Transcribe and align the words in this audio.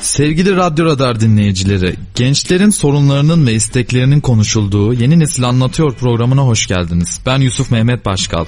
Sevgili 0.00 0.56
Radyo 0.56 0.84
Radar 0.84 1.20
dinleyicileri, 1.20 1.94
gençlerin 2.14 2.70
sorunlarının 2.70 3.46
ve 3.46 3.52
isteklerinin 3.52 4.20
konuşulduğu 4.20 4.92
Yeni 4.92 5.18
Nesil 5.18 5.44
Anlatıyor 5.44 5.94
programına 5.94 6.42
hoş 6.42 6.66
geldiniz. 6.66 7.20
Ben 7.26 7.38
Yusuf 7.38 7.70
Mehmet 7.70 8.04
Başkal. 8.06 8.44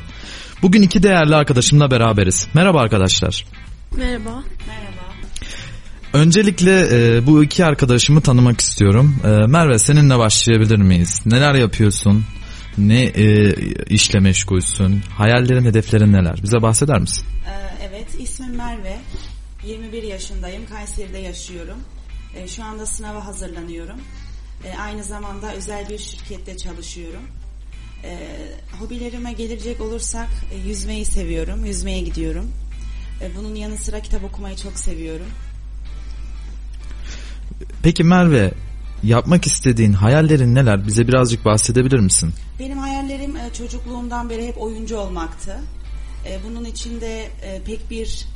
Bugün 0.62 0.82
iki 0.82 1.02
değerli 1.02 1.36
arkadaşımla 1.36 1.90
beraberiz. 1.90 2.48
Merhaba 2.54 2.80
arkadaşlar. 2.80 3.44
Merhaba. 3.96 4.42
Merhaba. 4.66 5.10
Öncelikle 6.12 6.88
e, 6.92 7.26
bu 7.26 7.44
iki 7.44 7.64
arkadaşımı 7.64 8.20
tanımak 8.20 8.60
istiyorum. 8.60 9.16
E, 9.24 9.28
Merve 9.28 9.78
seninle 9.78 10.18
başlayabilir 10.18 10.78
miyiz? 10.78 11.22
Neler 11.26 11.54
yapıyorsun? 11.54 12.24
Ne 12.78 13.02
e, 13.02 13.54
işle 13.84 14.20
meşgulsün? 14.20 15.02
Hayallerin, 15.18 15.64
hedeflerin 15.64 16.12
neler? 16.12 16.42
Bize 16.42 16.62
bahseder 16.62 17.00
misin? 17.00 17.24
Ee, 17.46 17.86
evet, 17.90 18.06
ismim 18.18 18.56
Merve. 18.56 18.96
21 19.66 20.02
yaşındayım. 20.02 20.66
Kayseri'de 20.66 21.18
yaşıyorum. 21.18 21.78
Ee, 22.36 22.48
şu 22.48 22.64
anda 22.64 22.86
sınava 22.86 23.26
hazırlanıyorum. 23.26 24.00
Ee, 24.64 24.78
aynı 24.78 25.04
zamanda 25.04 25.54
özel 25.54 25.88
bir 25.88 25.98
şirkette 25.98 26.56
çalışıyorum. 26.56 27.22
Ee, 28.04 28.18
hobilerime 28.80 29.32
gelecek 29.32 29.80
olursak 29.80 30.28
e, 30.52 30.68
yüzmeyi 30.68 31.04
seviyorum. 31.04 31.64
Yüzmeye 31.64 32.00
gidiyorum. 32.00 32.50
Ee, 33.22 33.36
bunun 33.36 33.54
yanı 33.54 33.76
sıra 33.76 34.00
kitap 34.02 34.24
okumayı 34.24 34.56
çok 34.56 34.78
seviyorum. 34.78 35.26
Peki 37.82 38.04
Merve, 38.04 38.52
yapmak 39.02 39.46
istediğin 39.46 39.92
hayallerin 39.92 40.54
neler? 40.54 40.86
Bize 40.86 41.08
birazcık 41.08 41.44
bahsedebilir 41.44 41.98
misin? 41.98 42.32
Benim 42.58 42.78
hayallerim 42.78 43.36
e, 43.36 43.52
çocukluğumdan 43.52 44.30
beri 44.30 44.46
hep 44.46 44.58
oyuncu 44.62 44.96
olmaktı. 44.96 45.56
E, 46.26 46.38
Bunun 46.48 46.64
için 46.64 47.00
de 47.00 47.28
e, 47.42 47.62
pek 47.62 47.90
bir 47.90 48.26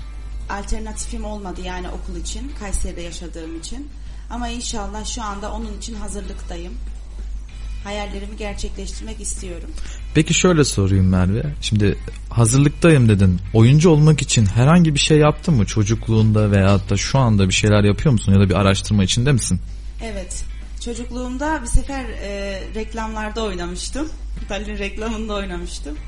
alternatifim 0.50 1.24
olmadı 1.24 1.60
yani 1.64 1.88
okul 1.88 2.16
için, 2.16 2.52
Kayseri'de 2.60 3.00
yaşadığım 3.00 3.58
için. 3.58 3.88
Ama 4.30 4.48
inşallah 4.48 5.04
şu 5.04 5.22
anda 5.22 5.52
onun 5.52 5.78
için 5.78 5.94
hazırlıktayım. 5.94 6.72
Hayallerimi 7.84 8.36
gerçekleştirmek 8.36 9.20
istiyorum. 9.20 9.70
Peki 10.14 10.34
şöyle 10.34 10.64
sorayım 10.64 11.08
Merve. 11.08 11.54
Şimdi 11.60 11.98
hazırlıktayım 12.30 13.08
dedin. 13.08 13.40
Oyuncu 13.54 13.90
olmak 13.90 14.22
için 14.22 14.46
herhangi 14.46 14.94
bir 14.94 14.98
şey 14.98 15.18
yaptın 15.18 15.54
mı? 15.54 15.66
Çocukluğunda 15.66 16.50
veyahut 16.50 16.90
da 16.90 16.96
şu 16.96 17.18
anda 17.18 17.48
bir 17.48 17.54
şeyler 17.54 17.84
yapıyor 17.84 18.12
musun? 18.12 18.32
Ya 18.32 18.40
da 18.40 18.48
bir 18.48 18.54
araştırma 18.54 19.04
içinde 19.04 19.32
misin? 19.32 19.60
Evet, 20.02 20.44
çocukluğumda 20.84 21.62
bir 21.62 21.66
sefer 21.66 22.04
e, 22.04 22.60
reklamlarda 22.74 23.42
oynamıştım. 23.42 24.08
Dalin 24.48 24.78
reklamında 24.78 25.34
oynamıştım. 25.34 25.98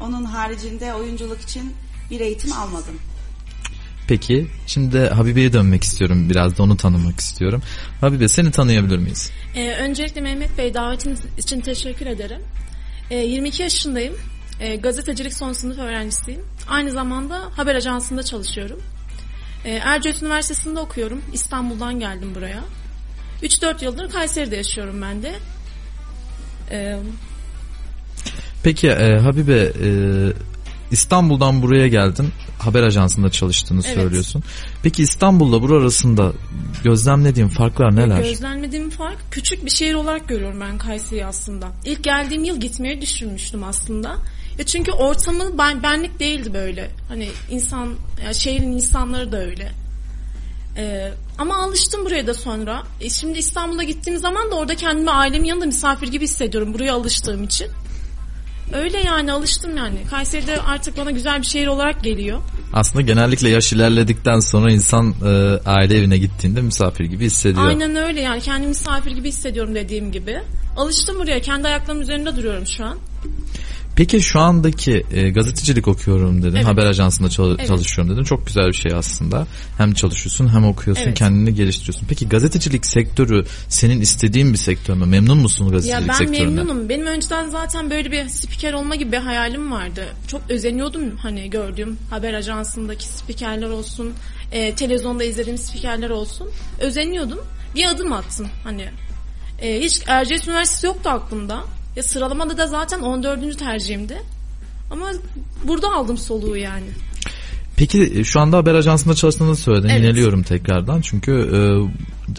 Onun 0.00 0.24
haricinde 0.24 0.94
oyunculuk 0.94 1.40
için 1.40 1.74
bir 2.10 2.20
eğitim 2.20 2.52
almadım. 2.52 2.94
Peki 4.12 4.46
şimdi 4.66 4.92
de 4.92 5.08
Habibe'ye 5.08 5.52
dönmek 5.52 5.84
istiyorum. 5.84 6.30
Biraz 6.30 6.58
da 6.58 6.62
onu 6.62 6.76
tanımak 6.76 7.20
istiyorum. 7.20 7.62
Habibe 8.00 8.28
seni 8.28 8.50
tanıyabilir 8.50 8.98
miyiz? 8.98 9.30
Ee, 9.54 9.70
öncelikle 9.70 10.20
Mehmet 10.20 10.58
Bey 10.58 10.74
davetiniz 10.74 11.20
için 11.38 11.60
teşekkür 11.60 12.06
ederim. 12.06 12.40
Ee, 13.10 13.16
22 13.16 13.62
yaşındayım. 13.62 14.14
Ee, 14.60 14.76
gazetecilik 14.76 15.34
son 15.34 15.52
sınıf 15.52 15.78
öğrencisiyim. 15.78 16.40
Aynı 16.68 16.90
zamanda 16.90 17.40
haber 17.56 17.74
ajansında 17.74 18.22
çalışıyorum. 18.22 18.80
Ee, 19.64 19.70
Erciyes 19.70 20.22
Üniversitesi'nde 20.22 20.80
okuyorum. 20.80 21.22
İstanbul'dan 21.32 22.00
geldim 22.00 22.34
buraya. 22.34 22.64
3-4 23.42 23.84
yıldır 23.84 24.10
Kayseri'de 24.10 24.56
yaşıyorum 24.56 25.02
ben 25.02 25.22
de. 25.22 25.32
Ee, 26.70 26.98
Peki 28.62 28.88
e, 28.88 29.18
Habibe 29.18 29.72
e, 29.82 29.88
İstanbul'dan 30.90 31.62
buraya 31.62 31.88
geldin. 31.88 32.28
Haber 32.62 32.82
ajansında 32.82 33.30
çalıştığını 33.30 33.80
Evet. 33.84 33.94
söylüyorsun. 33.94 34.42
Peki 34.82 35.02
İstanbul'la 35.02 35.62
bura 35.62 35.82
arasında 35.82 36.32
gözlemlediğin 36.84 37.48
farklar 37.48 37.96
neler? 37.96 38.22
Gözlemlediğim 38.22 38.90
fark 38.90 39.18
küçük 39.30 39.64
bir 39.64 39.70
şehir 39.70 39.94
olarak 39.94 40.28
görüyorum 40.28 40.60
ben 40.60 40.78
Kayseri'yi 40.78 41.26
aslında. 41.26 41.68
İlk 41.84 42.04
geldiğim 42.04 42.44
yıl 42.44 42.60
gitmeyi 42.60 43.00
düşünmüştüm 43.00 43.64
aslında. 43.64 44.16
Ya 44.58 44.66
çünkü 44.66 44.92
ortamı 44.92 45.58
ben, 45.58 45.82
benlik 45.82 46.20
değildi 46.20 46.54
böyle. 46.54 46.90
Hani 47.08 47.28
insan, 47.50 47.94
ya 48.26 48.34
şehrin 48.34 48.72
insanları 48.72 49.32
da 49.32 49.38
öyle. 49.38 49.72
Ee, 50.76 51.12
ama 51.38 51.56
alıştım 51.56 52.04
buraya 52.04 52.26
da 52.26 52.34
sonra. 52.34 52.82
E 53.00 53.10
şimdi 53.10 53.38
İstanbul'a 53.38 53.82
gittiğim 53.82 54.18
zaman 54.18 54.50
da 54.50 54.54
orada 54.54 54.74
kendimi 54.74 55.10
ailemin 55.10 55.48
yanında 55.48 55.66
misafir 55.66 56.08
gibi 56.08 56.24
hissediyorum 56.24 56.74
buraya 56.74 56.94
alıştığım 56.94 57.44
için. 57.44 57.66
Öyle 58.72 58.98
yani 58.98 59.32
alıştım 59.32 59.76
yani. 59.76 59.98
Kayseri'de 60.10 60.60
artık 60.60 60.98
bana 60.98 61.10
güzel 61.10 61.40
bir 61.40 61.46
şehir 61.46 61.66
olarak 61.66 62.04
geliyor. 62.04 62.40
Aslında 62.72 63.02
genellikle 63.02 63.48
yaş 63.48 63.72
ilerledikten 63.72 64.40
sonra 64.40 64.72
insan 64.72 65.14
e, 65.24 65.60
aile 65.66 65.98
evine 65.98 66.18
gittiğinde 66.18 66.60
misafir 66.60 67.04
gibi 67.04 67.24
hissediyor. 67.24 67.66
Aynen 67.66 67.96
öyle 67.96 68.20
yani 68.20 68.40
kendimi 68.40 68.68
misafir 68.68 69.10
gibi 69.10 69.28
hissediyorum 69.28 69.74
dediğim 69.74 70.12
gibi. 70.12 70.38
Alıştım 70.76 71.18
buraya 71.18 71.40
kendi 71.40 71.68
ayaklarımın 71.68 72.02
üzerinde 72.02 72.36
duruyorum 72.36 72.66
şu 72.66 72.84
an. 72.84 72.98
Peki 73.96 74.20
şu 74.20 74.40
andaki 74.40 75.06
e, 75.12 75.30
gazetecilik 75.30 75.88
okuyorum 75.88 76.42
dedin. 76.42 76.56
Evet. 76.56 76.66
Haber 76.66 76.86
ajansında 76.86 77.28
çal- 77.28 77.54
Evet. 77.58 77.66
çalışıyorum 77.68 78.14
dedin. 78.14 78.24
Çok 78.24 78.46
güzel 78.46 78.68
bir 78.68 78.72
şey 78.72 78.92
aslında. 78.94 79.46
Hem 79.78 79.92
çalışıyorsun 79.92 80.48
hem 80.54 80.64
okuyorsun 80.64 81.02
Evet. 81.04 81.18
kendini 81.18 81.54
geliştiriyorsun. 81.54 82.06
Peki 82.08 82.28
gazetecilik 82.28 82.86
sektörü 82.86 83.44
senin 83.68 84.00
istediğin 84.00 84.52
bir 84.52 84.58
sektör 84.58 84.94
mü? 84.94 85.06
Memnun 85.06 85.38
musun 85.38 85.64
Ya 85.64 85.70
gazetecilik 85.70 86.08
ben 86.08 86.14
sektöründen? 86.14 86.54
memnunum. 86.66 86.88
Benim 86.88 87.06
önceden 87.06 87.48
zaten 87.48 87.90
böyle 87.90 88.12
bir 88.12 88.28
spiker 88.28 88.72
olma 88.72 88.94
gibi 88.96 89.12
bir 89.12 89.16
hayalim 89.16 89.72
vardı. 89.72 90.04
Çok 90.28 90.42
özeniyordum 90.48 91.16
hani 91.16 91.50
gördüğüm 91.50 91.98
haber 92.10 92.34
ajansındaki 92.34 93.08
spikerler 93.08 93.68
olsun, 93.68 94.12
e, 94.52 94.74
televizyonda 94.74 95.24
izlediğim 95.24 95.58
spikerler 95.58 96.10
olsun. 96.10 96.48
Özeniyordum. 96.80 97.38
Bir 97.74 97.86
adım 97.86 98.12
attım 98.12 98.48
hani. 98.64 98.88
E, 99.62 99.80
hiç 99.80 100.00
Erciyes 100.06 100.48
Üniversitesi 100.48 100.86
yoktu 100.86 101.10
aklımda. 101.10 101.64
Ya 101.96 102.02
sıralamada 102.02 102.58
da 102.58 102.66
zaten 102.66 103.00
14. 103.00 103.58
tercihimdi. 103.58 104.22
Ama 104.90 105.10
burada 105.64 105.92
aldım 105.92 106.18
soluğu 106.18 106.56
yani. 106.56 106.86
Peki 107.76 108.12
e, 108.16 108.24
şu 108.24 108.40
anda 108.40 108.56
haber 108.56 108.74
ajansında 108.74 109.14
çalıştığını 109.14 109.56
söyledin. 109.56 109.88
Evet. 109.88 110.00
Yineliyorum 110.00 110.42
tekrardan. 110.42 111.00
Çünkü 111.00 111.32
e, 111.32 111.58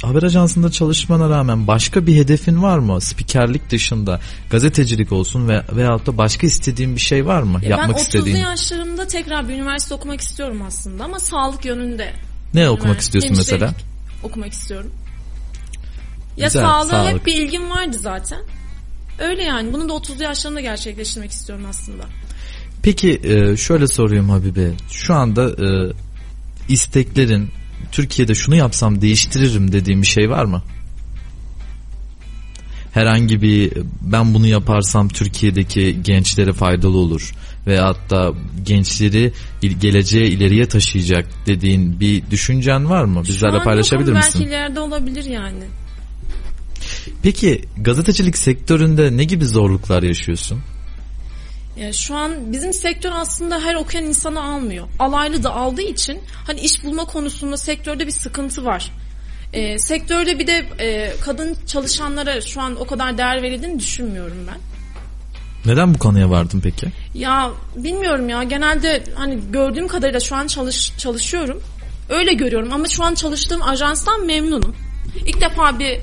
haber 0.08 0.24
ajansında 0.24 0.72
çalışmana 0.72 1.30
rağmen 1.30 1.68
başka 1.68 2.08
bir 2.08 2.16
hedefin 2.16 2.64
var 2.64 2.78
mı? 2.78 3.02
Spikerlik 3.02 3.70
dışında 3.70 4.20
gazetecilik 4.50 5.12
olsun 5.12 5.48
ve 5.48 5.62
veyahut 5.76 6.08
da 6.08 6.18
başka 6.18 6.48
istediğin 6.48 6.96
bir 6.96 7.02
şey 7.02 7.26
var 7.26 7.42
mı? 7.42 7.60
Ya 7.64 7.70
Yapmak 7.70 7.90
ben 7.90 7.94
30'lu 7.94 8.02
istediğin. 8.02 8.38
yaşlarımda 8.38 9.08
tekrar 9.08 9.50
bir 9.50 9.54
üniversite 9.54 9.94
okumak 9.96 10.22
istiyorum 10.22 10.62
aslında 10.68 11.04
ama 11.04 11.20
sağlık 11.20 11.66
yönünde. 11.66 12.14
Ne 12.54 12.70
okumak 12.70 13.00
istiyorsun 13.00 13.34
mesela? 13.38 13.74
okumak 14.24 14.52
istiyorum. 14.54 14.92
Ya 16.38 16.48
Güzel, 16.48 16.62
sağlığa 16.62 16.90
sağlık. 16.90 17.14
hep 17.14 17.26
bir 17.26 17.34
ilgim 17.36 17.70
vardı 17.70 17.98
zaten. 18.00 18.40
Öyle 19.20 19.44
yani. 19.44 19.74
Bunu 19.74 19.90
da 19.90 19.94
30'lu 19.94 20.24
yaşlarında 20.24 20.62
gerçekleştirmek 20.62 21.32
istiyorum 21.32 21.66
aslında. 21.70 22.04
Peki 22.84 23.22
e, 23.24 23.58
şöyle 23.58 23.88
sorayım 23.88 24.30
Habibe. 24.30 24.72
Şu 24.92 25.14
anda 25.14 25.50
e, 25.50 25.94
isteklerin 26.70 27.50
Türkiye'de 27.92 28.36
şunu 28.36 28.56
yapsam 28.56 29.02
değiştiririm 29.02 29.72
dediğim 29.72 30.02
bir 30.02 30.08
şey 30.08 30.30
var 30.30 30.46
mı? 30.46 30.64
Herhangi 32.94 33.42
bir 33.42 33.74
ben 34.02 34.34
bunu 34.34 34.48
yaparsam 34.48 35.10
Türkiye'deki 35.10 36.04
gençlere 36.04 36.54
faydalı 36.54 36.98
olur 36.98 37.34
veyahut 37.68 38.10
da 38.10 38.32
gençleri 38.64 39.34
geleceğe 39.62 40.28
ileriye 40.28 40.66
taşıyacak 40.66 41.26
dediğin 41.46 42.00
bir 42.00 42.32
düşüncen 42.32 42.90
var 42.90 43.04
mı? 43.04 43.24
Bizlerle 43.24 43.64
paylaşabilir 43.64 44.08
yok 44.08 44.18
ama 44.18 44.26
misin? 44.26 44.42
Belki 44.42 44.50
ileride 44.50 44.80
olabilir 44.80 45.24
yani. 45.24 45.64
Peki 47.24 47.62
gazetecilik 47.78 48.38
sektöründe 48.38 49.18
ne 49.18 49.24
gibi 49.24 49.46
zorluklar 49.46 50.04
yaşıyorsun? 50.04 50.62
Ya 51.78 51.94
şu 51.94 52.16
an 52.16 52.54
bizim 52.54 52.74
sektör 52.74 53.12
aslında 53.16 53.60
her 53.60 53.76
okuyan 53.76 54.06
insanı 54.06 54.44
almıyor. 54.44 54.88
Alaylı 55.00 55.44
da 55.44 55.54
aldığı 55.54 55.82
için 55.82 56.20
hani 56.48 56.60
iş 56.60 56.84
bulma 56.84 57.06
konusunda 57.06 57.58
sektörde 57.58 58.08
bir 58.08 58.12
sıkıntı 58.12 58.66
var. 58.66 58.92
Ee, 59.54 59.80
sektörde 59.80 60.40
bir 60.40 60.48
de 60.48 60.66
e, 60.80 61.14
kadın 61.22 61.58
çalışanlara 61.68 62.42
şu 62.42 62.62
an 62.62 62.76
o 62.82 62.86
kadar 62.86 63.18
değer 63.18 63.42
verildiğini 63.42 63.80
düşünmüyorum 63.80 64.38
ben. 64.48 64.58
Neden 65.72 65.94
bu 65.94 66.00
konuya 66.00 66.30
vardın 66.30 66.60
peki? 66.60 66.88
Ya 67.14 67.52
bilmiyorum 67.76 68.30
ya 68.30 68.44
genelde 68.44 69.04
hani 69.16 69.40
gördüğüm 69.52 69.88
kadarıyla 69.88 70.20
şu 70.20 70.36
an 70.36 70.48
çalış 70.48 70.98
çalışıyorum. 70.98 71.64
Öyle 72.10 72.34
görüyorum 72.34 72.74
ama 72.74 72.88
şu 72.88 73.04
an 73.04 73.14
çalıştığım 73.16 73.62
ajanstan 73.62 74.26
memnunum. 74.26 74.76
İlk 75.26 75.42
defa 75.42 75.80
bir 75.80 76.00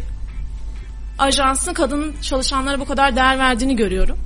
ajansın 1.20 1.74
kadın 1.74 2.14
çalışanlara 2.22 2.80
bu 2.80 2.84
kadar 2.84 3.16
değer 3.16 3.38
verdiğini 3.38 3.76
görüyorum. 3.76 4.18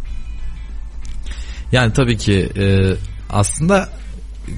Yani 1.72 1.92
tabii 1.92 2.16
ki 2.16 2.50
e, 2.58 2.94
aslında 3.30 3.88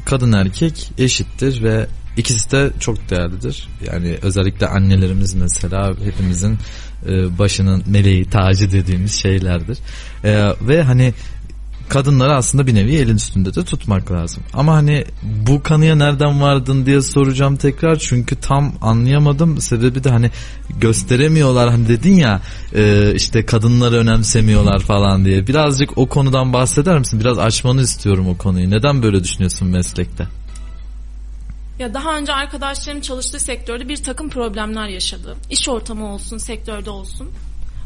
kadın 0.05 0.33
erkek 0.33 0.91
eşittir 0.99 1.63
ve 1.63 1.87
ikisi 2.17 2.51
de 2.51 2.71
çok 2.81 3.11
değerlidir. 3.11 3.69
Yani 3.87 4.19
özellikle 4.23 4.67
annelerimiz 4.67 5.35
mesela 5.35 5.95
hepimizin 6.05 6.59
e, 7.09 7.39
başının 7.39 7.83
meleği 7.87 8.31
tacı 8.31 8.73
dediğimiz 8.73 9.23
şeylerdir. 9.23 9.79
E, 10.25 10.51
ve 10.61 10.83
hani 10.83 11.15
kadınları 11.89 12.37
aslında 12.37 12.67
bir 12.67 12.75
nevi 12.75 12.97
elin 12.97 13.17
üstünde 13.17 13.55
de 13.55 13.65
tutmak 13.65 14.13
lazım. 14.13 14.43
Ama 14.55 14.75
hani 14.75 15.05
bu 15.23 15.63
kanıya 15.63 15.97
nereden 15.97 16.41
vardın 16.41 16.87
diye 16.87 17.01
soracağım 17.01 17.57
tekrar 17.57 17.97
çünkü 17.97 18.37
tam 18.37 18.73
anlayamadım. 18.81 19.61
Sebebi 19.61 20.05
de 20.05 20.11
hani 20.11 20.31
gösteremiyorlar 20.81 21.71
hani 21.71 21.89
dedin 21.89 22.17
ya 22.17 22.41
e, 22.75 23.15
işte 23.15 23.47
kadınları 23.47 23.97
önemsemiyorlar 23.97 24.79
falan 24.79 25.25
diye. 25.25 25.47
Birazcık 25.47 25.99
o 25.99 26.09
konudan 26.09 26.53
bahseder 26.53 26.99
misin? 26.99 27.21
Biraz 27.21 27.39
açmanı 27.39 27.83
istiyorum 27.83 28.29
o 28.29 28.37
konuyu. 28.37 28.71
Neden 28.71 29.03
böyle 29.03 29.25
düşünüyorsun 29.25 29.69
meslekte? 29.69 30.27
Ya 31.79 31.95
daha 31.95 32.17
önce 32.17 32.33
arkadaşlarım 32.33 33.01
çalıştığı 33.01 33.41
sektörde 33.41 33.89
bir 33.89 33.97
takım 33.97 34.31
problemler 34.31 34.89
yaşadı. 34.89 35.37
İş 35.51 35.69
ortamı 35.69 36.13
olsun, 36.13 36.39
sektörde 36.39 36.91
olsun. 36.91 37.31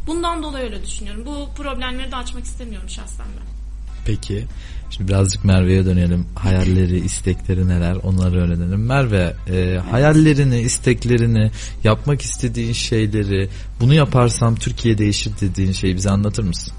Bundan 0.06 0.42
dolayı 0.42 0.64
öyle 0.64 0.82
düşünüyorum. 0.86 1.26
Bu 1.26 1.48
problemleri 1.54 2.12
de 2.12 2.16
açmak 2.16 2.44
istemiyorum 2.44 2.88
şahsen 2.88 3.26
ben. 3.40 3.59
Peki. 4.04 4.44
Şimdi 4.90 5.08
birazcık 5.08 5.44
Merve'ye 5.44 5.84
dönelim. 5.84 6.26
Hayalleri, 6.34 6.98
istekleri 6.98 7.68
neler 7.68 7.96
onları 7.96 8.40
öğrenelim. 8.40 8.86
Merve, 8.86 9.34
e, 9.50 9.78
hayallerini, 9.90 10.60
isteklerini, 10.60 11.50
yapmak 11.84 12.22
istediğin 12.22 12.72
şeyleri, 12.72 13.48
bunu 13.80 13.94
yaparsam 13.94 14.54
Türkiye 14.54 14.98
değişir 14.98 15.32
dediğin 15.40 15.72
şeyi 15.72 15.96
bize 15.96 16.10
anlatır 16.10 16.42
mısın? 16.42 16.74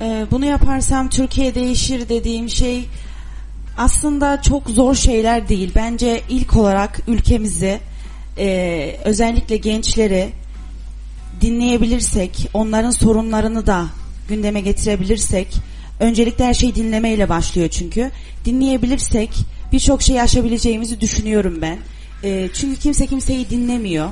Ee, 0.00 0.26
bunu 0.30 0.44
yaparsam 0.44 1.08
Türkiye 1.08 1.54
değişir 1.54 2.08
dediğim 2.08 2.48
şey 2.48 2.88
aslında 3.76 4.42
çok 4.42 4.70
zor 4.70 4.94
şeyler 4.94 5.48
değil. 5.48 5.72
Bence 5.74 6.22
ilk 6.28 6.56
olarak 6.56 7.00
ülkemizi 7.08 7.80
e, 8.38 8.96
özellikle 9.04 9.56
gençleri 9.56 10.32
dinleyebilirsek, 11.40 12.48
onların 12.54 12.90
sorunlarını 12.90 13.66
da 13.66 13.86
gündeme 14.28 14.60
getirebilirsek, 14.60 15.56
öncelikle 16.00 16.44
her 16.44 16.54
şey 16.54 16.74
dinlemeyle 16.74 17.28
başlıyor 17.28 17.68
çünkü. 17.68 18.10
Dinleyebilirsek 18.44 19.30
birçok 19.72 20.02
şey 20.02 20.20
aşabileceğimizi 20.20 21.00
düşünüyorum 21.00 21.58
ben. 21.62 21.78
E, 22.24 22.48
çünkü 22.54 22.80
kimse 22.80 23.06
kimseyi 23.06 23.50
dinlemiyor. 23.50 24.10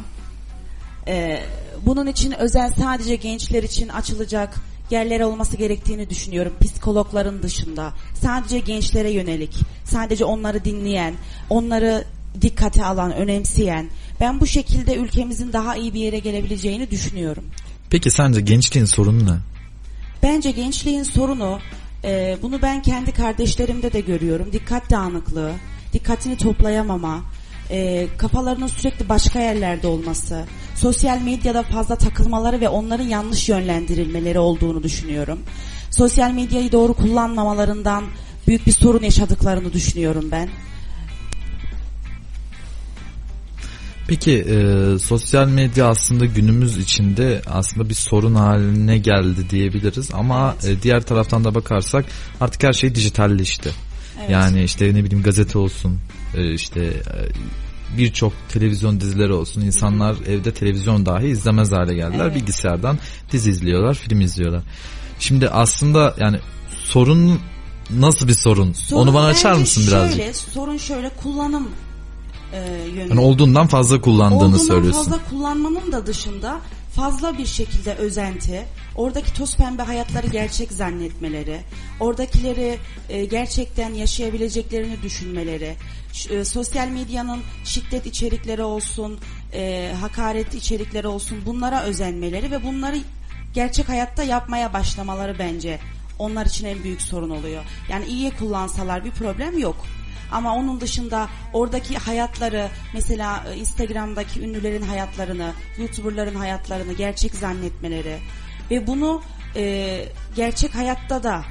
E, 1.09 1.41
bunun 1.87 2.07
için 2.07 2.33
özel 2.33 2.73
sadece 2.79 3.17
gençler 3.17 3.63
için 3.63 3.89
açılacak 3.89 4.55
yerler 4.91 5.21
olması 5.21 5.57
gerektiğini 5.57 6.11
düşünüyorum. 6.11 6.53
Psikologların 6.61 7.43
dışında. 7.43 7.93
Sadece 8.15 8.59
gençlere 8.59 9.11
yönelik. 9.11 9.57
Sadece 9.85 10.25
onları 10.25 10.65
dinleyen, 10.65 11.15
onları 11.51 12.05
dikkate 12.41 12.85
alan, 12.85 13.13
önemseyen. 13.13 13.91
Ben 14.21 14.41
bu 14.41 14.47
şekilde 14.47 14.97
ülkemizin 14.97 15.53
daha 15.53 15.77
iyi 15.77 15.95
bir 15.95 16.01
yere 16.01 16.19
gelebileceğini 16.19 16.91
düşünüyorum. 16.91 17.45
Peki 17.91 18.11
sence 18.11 18.41
gençliğin 18.41 18.87
sorunu 18.87 19.27
ne? 19.27 19.39
Bence 20.23 20.51
gençliğin 20.51 21.03
sorunu, 21.03 21.59
e, 22.05 22.39
bunu 22.43 22.63
ben 22.63 22.83
kendi 22.83 23.13
kardeşlerimde 23.13 23.93
de 23.93 24.01
görüyorum. 24.01 24.53
Dikkat 24.53 24.91
dağınıklığı, 24.91 25.53
dikkatini 25.93 26.37
toplayamama, 26.37 27.21
e, 27.71 28.09
kafalarının 28.19 28.67
sürekli 28.67 29.09
başka 29.09 29.41
yerlerde 29.41 29.87
olması, 29.87 30.45
sosyal 30.75 31.21
medyada 31.21 31.63
fazla 31.63 31.97
takılmaları 31.97 32.61
ve 32.61 32.69
onların 32.69 33.09
yanlış 33.09 33.49
yönlendirilmeleri 33.49 34.39
olduğunu 34.39 34.83
düşünüyorum. 34.83 35.39
Sosyal 35.91 36.31
medyayı 36.31 36.73
doğru 36.73 36.95
kullanmamalarından 36.95 38.05
büyük 38.47 38.67
bir 38.67 38.73
sorun 38.73 39.03
yaşadıklarını 39.03 39.73
düşünüyorum 39.73 40.29
ben. 40.33 40.49
Peki 44.09 44.33
e, 44.33 44.99
sosyal 44.99 45.49
medya 45.49 45.89
aslında 45.89 46.25
günümüz 46.25 46.77
içinde 46.77 47.43
aslında 47.47 47.89
bir 47.89 47.95
sorun 47.95 48.35
haline 48.35 48.99
geldi 48.99 49.51
diyebiliriz 49.51 50.11
ama 50.13 50.57
Evet. 50.65 50.79
e, 50.79 50.83
diğer 50.83 51.03
taraftan 51.03 51.45
da 51.45 51.55
bakarsak 51.55 52.05
artık 52.41 52.63
her 52.63 52.73
şey 52.73 52.95
dijitalleşti. 52.95 53.71
Evet. 54.21 54.31
Yani 54.31 54.65
işte 54.65 54.95
ne 54.95 55.05
bileyim 55.05 55.23
gazete 55.23 55.59
olsun 55.59 55.99
e, 56.35 56.55
işte 56.55 56.81
e, 56.81 57.99
birçok 57.99 58.33
televizyon 58.49 59.01
dizileri 59.01 59.33
olsun 59.33 59.61
insanlar 59.61 60.17
evde 60.29 60.55
televizyon 60.55 61.07
dahi 61.07 61.27
izlemez 61.27 61.73
hale 61.73 61.95
geldiler. 61.95 62.25
Evet. 62.25 62.35
Bilgisayardan 62.35 62.99
dizi 63.33 63.51
izliyorlar, 63.51 63.95
film 63.95 64.21
izliyorlar. 64.21 64.63
Şimdi 65.19 65.49
aslında 65.49 66.15
yani 66.19 66.39
sorun 66.71 67.41
nasıl 67.91 68.29
bir 68.29 68.35
sorun? 68.35 68.73
Sorun 68.73 69.03
Onu 69.03 69.15
bana 69.15 69.27
açar 69.27 69.53
mısın 69.53 69.85
birazcık? 69.89 70.17
Şöyle, 70.17 70.33
sorun 70.33 70.77
şöyle 70.77 71.09
kullanım 71.09 71.69
e, 72.53 72.89
yönü. 72.95 73.09
Yani 73.09 73.21
olduğundan 73.21 73.67
fazla 73.67 74.01
kullandığını 74.01 74.39
Olduğundan 74.39 74.59
söylüyorsun. 74.59 75.05
fazla 75.05 75.19
kullanmanın 75.31 75.93
da 75.93 76.07
dışında 76.07 76.61
fazla 76.95 77.39
bir 77.39 77.47
şekilde 77.47 77.95
özenti, 77.95 78.65
oradaki 78.97 79.35
toz 79.35 79.57
pembe 79.57 79.83
hayatları 79.83 80.27
gerçek 80.27 80.73
zannetmeleri, 80.73 81.61
oradakileri 82.01 82.79
e, 83.09 83.25
gerçekten 83.25 83.95
yaşayabileceklerini 83.95 85.03
düşünmeleri, 85.03 85.75
e, 86.31 86.45
sosyal 86.45 86.89
medyanın 86.89 87.41
şiddet 87.65 88.07
içerikleri 88.07 88.63
olsun, 88.63 89.19
e, 89.53 89.93
hakaret 90.01 90.55
içerikleri 90.55 91.07
olsun 91.07 91.39
bunlara 91.47 91.83
özenmeleri 91.83 92.51
ve 92.51 92.65
bunları 92.65 92.97
gerçek 93.55 93.89
hayatta 93.89 94.23
yapmaya 94.23 94.73
başlamaları 94.73 95.39
bence 95.39 95.79
onlar 96.19 96.47
için 96.47 96.67
en 96.67 96.85
büyük 96.85 97.03
sorun 97.03 97.31
oluyor. 97.31 97.65
Yani 97.91 98.07
iyiye 98.07 98.31
kullansalar 98.31 99.05
bir 99.05 99.11
problem 99.11 99.59
yok. 99.59 99.77
Ama 100.33 100.55
onun 100.55 100.81
dışında 100.81 101.29
oradaki 101.53 101.99
hayatları 101.99 102.69
mesela 102.95 103.45
e, 103.53 103.57
Instagram'daki 103.57 104.41
ünlülerin 104.41 104.83
hayatlarını, 104.83 105.53
YouTuber'ların 105.79 106.35
hayatlarını 106.35 106.93
gerçek 106.93 107.35
zannetmeleri 107.35 108.19
ve 108.71 108.87
bunu 108.87 109.23
e, 109.57 110.05
gerçek 110.37 110.75
hayatta 110.75 111.23
da 111.23 111.43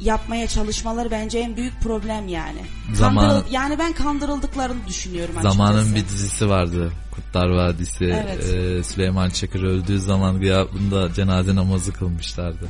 yapmaya 0.00 0.46
çalışmaları 0.46 1.10
bence 1.10 1.38
en 1.38 1.56
büyük 1.56 1.80
problem 1.80 2.28
yani. 2.28 2.60
Zaman- 2.94 3.24
Kandırıl- 3.30 3.44
yani 3.52 3.78
ben 3.78 3.92
kandırıldıklarını 3.92 4.86
düşünüyorum 4.88 5.34
açıkçası. 5.36 5.56
Zamanın 5.56 5.94
bir 5.94 6.04
dizisi 6.04 6.48
vardı. 6.48 6.92
Kurtlar 7.14 7.48
Vadisi. 7.50 8.04
Evet. 8.04 8.44
Ee, 8.54 8.82
Süleyman 8.84 9.30
Çakır 9.30 9.62
öldüğü 9.62 10.00
zaman 10.00 10.40
gıyabında 10.40 11.14
cenaze 11.14 11.54
namazı 11.54 11.92
kılmışlardı. 11.92 12.68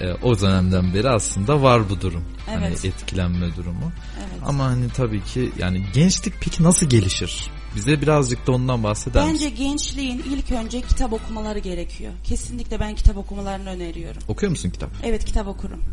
Ee, 0.00 0.12
o 0.12 0.40
dönemden 0.40 0.94
beri 0.94 1.08
aslında 1.08 1.62
var 1.62 1.90
bu 1.90 2.00
durum. 2.00 2.24
Hani 2.46 2.66
Evet. 2.66 2.84
etkilenme 2.84 3.56
durumu. 3.56 3.92
Evet. 4.18 4.42
Ama 4.46 4.64
hani 4.64 4.88
tabii 4.88 5.24
ki 5.24 5.52
yani 5.58 5.86
gençlik 5.94 6.34
peki 6.40 6.62
nasıl 6.62 6.86
gelişir? 6.86 7.50
Bize 7.76 8.00
birazcık 8.00 8.46
da 8.46 8.52
ondan 8.52 8.82
bahseder 8.82 9.26
Bence 9.26 9.50
gençliğin 9.50 10.18
ilk 10.18 10.52
önce 10.52 10.80
kitap 10.80 11.12
okumaları 11.12 11.58
gerekiyor. 11.58 12.12
Kesinlikle 12.24 12.80
ben 12.80 12.94
kitap 12.94 13.16
okumalarını 13.16 13.68
öneriyorum. 13.68 14.22
Okuyor 14.28 14.50
musun 14.50 14.70
kitap? 14.70 14.90
Evet 15.02 15.24
kitap 15.24 15.48
okurum. 15.48 15.84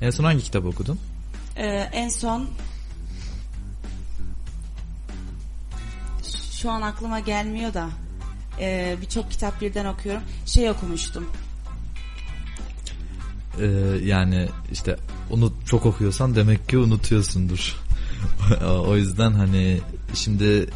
En 0.00 0.10
son 0.10 0.24
hangi 0.24 0.42
kitap 0.42 0.64
okudun? 0.64 0.98
Ee, 1.56 1.66
en 1.92 2.08
son 2.08 2.48
şu 6.60 6.70
an 6.70 6.82
aklıma 6.82 7.20
gelmiyor 7.20 7.74
da 7.74 7.90
ee, 8.60 8.96
birçok 9.02 9.30
kitap 9.30 9.60
birden 9.60 9.84
okuyorum. 9.84 10.22
Şey 10.46 10.70
okumuştum. 10.70 11.30
Ee, 13.58 13.66
yani 14.04 14.48
işte 14.72 14.96
onu 15.30 15.52
çok 15.66 15.86
okuyorsan 15.86 16.34
demek 16.34 16.68
ki 16.68 16.78
unutuyorsundur. 16.78 17.76
o 18.86 18.96
yüzden 18.96 19.32
hani 19.32 19.80
şimdi 20.14 20.66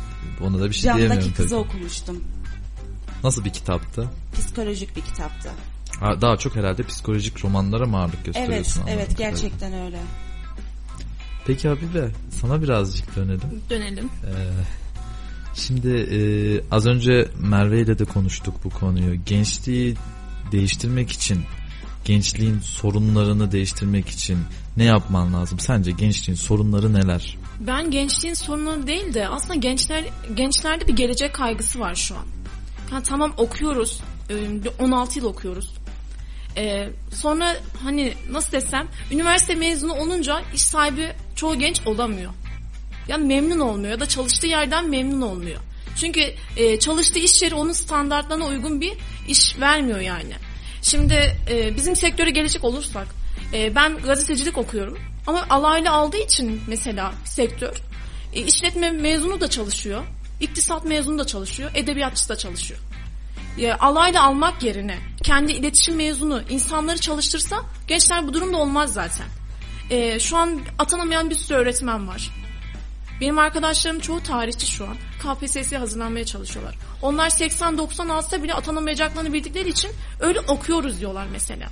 ona 0.42 0.60
da 0.60 0.68
bir 0.68 0.74
şey 0.74 0.82
diyemiyorum 0.82 1.18
Camdaki 1.20 1.34
kızı 1.36 1.48
tabii. 1.48 1.58
okumuştum. 1.60 2.24
Nasıl 3.24 3.44
bir 3.44 3.50
kitaptı? 3.50 4.08
Psikolojik 4.34 4.96
bir 4.96 5.00
kitaptı. 5.02 5.50
Ha, 6.00 6.20
Daha 6.20 6.36
çok 6.36 6.56
herhalde 6.56 6.82
psikolojik 6.82 7.44
romanlara 7.44 7.86
mı 7.86 7.96
ağırlık 7.98 8.14
Evet, 8.14 8.26
gösteriyorsun? 8.26 8.82
evet 8.88 9.08
kadarıyla. 9.08 9.30
gerçekten 9.30 9.72
öyle. 9.72 10.00
Peki 11.46 11.68
Habibe 11.68 12.08
sana 12.40 12.62
birazcık 12.62 13.16
dönelim. 13.16 13.60
Dönelim. 13.70 14.04
Ee, 14.26 14.30
şimdi 15.54 15.88
e, 15.88 16.18
az 16.70 16.86
önce 16.86 17.28
Merve 17.40 17.80
ile 17.80 17.98
de 17.98 18.04
konuştuk 18.04 18.54
bu 18.64 18.70
konuyu. 18.70 19.24
Gençliği 19.26 19.96
değiştirmek 20.52 21.12
için, 21.12 21.44
gençliğin 22.04 22.60
sorunlarını 22.60 23.52
değiştirmek 23.52 24.08
için 24.08 24.38
ne 24.76 24.84
yapman 24.84 25.34
lazım? 25.34 25.58
Sence 25.58 25.90
gençliğin 25.90 26.36
sorunları 26.36 26.94
neler? 26.94 27.38
Ben 27.60 27.90
gençliğin 27.90 28.34
sorunları 28.34 28.86
değil 28.86 29.14
de 29.14 29.28
aslında 29.28 29.54
gençler 29.54 30.04
gençlerde 30.34 30.88
bir 30.88 30.96
gelecek 30.96 31.34
kaygısı 31.34 31.80
var 31.80 31.94
şu 31.94 32.14
an. 32.14 32.24
Ha, 32.90 33.02
tamam 33.02 33.34
okuyoruz. 33.36 34.00
e, 34.30 34.64
bir 34.64 34.70
16 34.78 35.18
yıl 35.18 35.26
okuyoruz. 35.26 35.74
Ee, 36.56 36.88
sonra 37.14 37.56
hani 37.82 38.14
nasıl 38.30 38.52
desem 38.52 38.88
üniversite 39.12 39.54
mezunu 39.54 39.92
olunca 39.92 40.42
iş 40.54 40.62
sahibi 40.62 41.12
çoğu 41.36 41.58
genç 41.58 41.86
olamıyor. 41.86 42.32
Yani 43.08 43.26
memnun 43.26 43.60
olmuyor 43.60 43.90
ya 43.90 44.00
da 44.00 44.06
çalıştığı 44.06 44.46
yerden 44.46 44.90
memnun 44.90 45.20
olmuyor. 45.20 45.60
Çünkü 45.96 46.20
e, 46.56 46.78
çalıştığı 46.78 47.18
iş 47.18 47.42
yeri 47.42 47.54
onun 47.54 47.72
standartlarına 47.72 48.46
uygun 48.46 48.80
bir 48.80 48.92
iş 49.28 49.60
vermiyor 49.60 50.00
yani. 50.00 50.34
Şimdi 50.84 51.36
e, 51.50 51.76
bizim 51.76 51.96
sektöre 51.96 52.30
gelecek 52.30 52.64
olursak 52.64 53.06
e, 53.52 53.74
ben 53.74 53.96
gazetecilik 53.96 54.58
okuyorum 54.58 54.98
ama 55.26 55.46
alaylı 55.50 55.90
aldığı 55.90 56.16
için 56.16 56.60
mesela 56.66 57.14
sektör 57.24 57.76
e, 58.32 58.40
işletme 58.40 58.90
mezunu 58.90 59.40
da 59.40 59.50
çalışıyor, 59.50 60.04
iktisat 60.40 60.84
mezunu 60.84 61.18
da 61.18 61.26
çalışıyor, 61.26 61.70
edebiyatçısı 61.74 62.28
da 62.28 62.36
çalışıyor. 62.36 62.80
Ya, 63.58 63.78
alayla 63.78 64.22
almak 64.22 64.62
yerine 64.62 64.98
kendi 65.22 65.52
iletişim 65.52 65.96
mezunu 65.96 66.42
insanları 66.50 66.98
çalıştırsa 66.98 67.56
gençler 67.88 68.26
bu 68.26 68.34
durumda 68.34 68.56
olmaz 68.56 68.92
zaten. 68.92 69.26
E, 69.90 70.18
şu 70.20 70.36
an 70.36 70.60
atanamayan 70.78 71.30
bir 71.30 71.34
sürü 71.34 71.58
öğretmen 71.58 72.08
var. 72.08 72.30
Benim 73.20 73.38
arkadaşlarım 73.38 74.00
çoğu 74.00 74.22
tarihçi 74.22 74.66
şu 74.66 74.86
an. 74.88 74.96
KPSS'ye 75.22 75.78
hazırlanmaya 75.78 76.24
çalışıyorlar. 76.24 76.74
Onlar 77.02 77.30
80-90 77.30 78.12
alsa 78.12 78.42
bile 78.42 78.54
atanamayacaklarını 78.54 79.32
bildikleri 79.32 79.68
için 79.68 79.90
öyle 80.20 80.40
okuyoruz 80.40 81.00
diyorlar 81.00 81.26
mesela. 81.32 81.68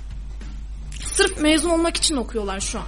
Sırf 1.05 1.41
mezun 1.41 1.69
olmak 1.69 1.97
için 1.97 2.15
okuyorlar 2.15 2.59
şu 2.59 2.79
an. 2.79 2.85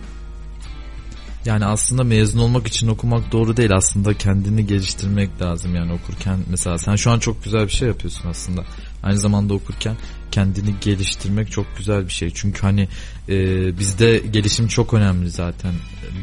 Yani 1.46 1.66
aslında 1.66 2.04
mezun 2.04 2.40
olmak 2.40 2.68
için 2.68 2.88
okumak 2.88 3.32
doğru 3.32 3.58
değil. 3.58 3.76
Aslında 3.76 4.14
kendini 4.14 4.68
geliştirmek 4.68 5.42
lazım 5.42 5.76
yani 5.76 5.94
okurken. 5.94 6.40
Mesela 6.50 6.78
sen 6.78 6.96
şu 6.96 7.12
an 7.12 7.20
çok 7.20 7.44
güzel 7.44 7.64
bir 7.64 7.72
şey 7.72 7.88
yapıyorsun 7.88 8.30
aslında. 8.30 8.66
Aynı 9.06 9.18
zamanda 9.18 9.54
okurken 9.54 9.96
kendini 10.32 10.76
geliştirmek 10.82 11.52
çok 11.52 11.78
güzel 11.78 12.06
bir 12.06 12.12
şey. 12.14 12.30
Çünkü 12.34 12.62
hani 12.62 12.88
e, 13.30 13.38
bizde 13.80 14.18
gelişim 14.18 14.68
çok 14.68 14.94
önemli 14.94 15.30
zaten. 15.30 15.74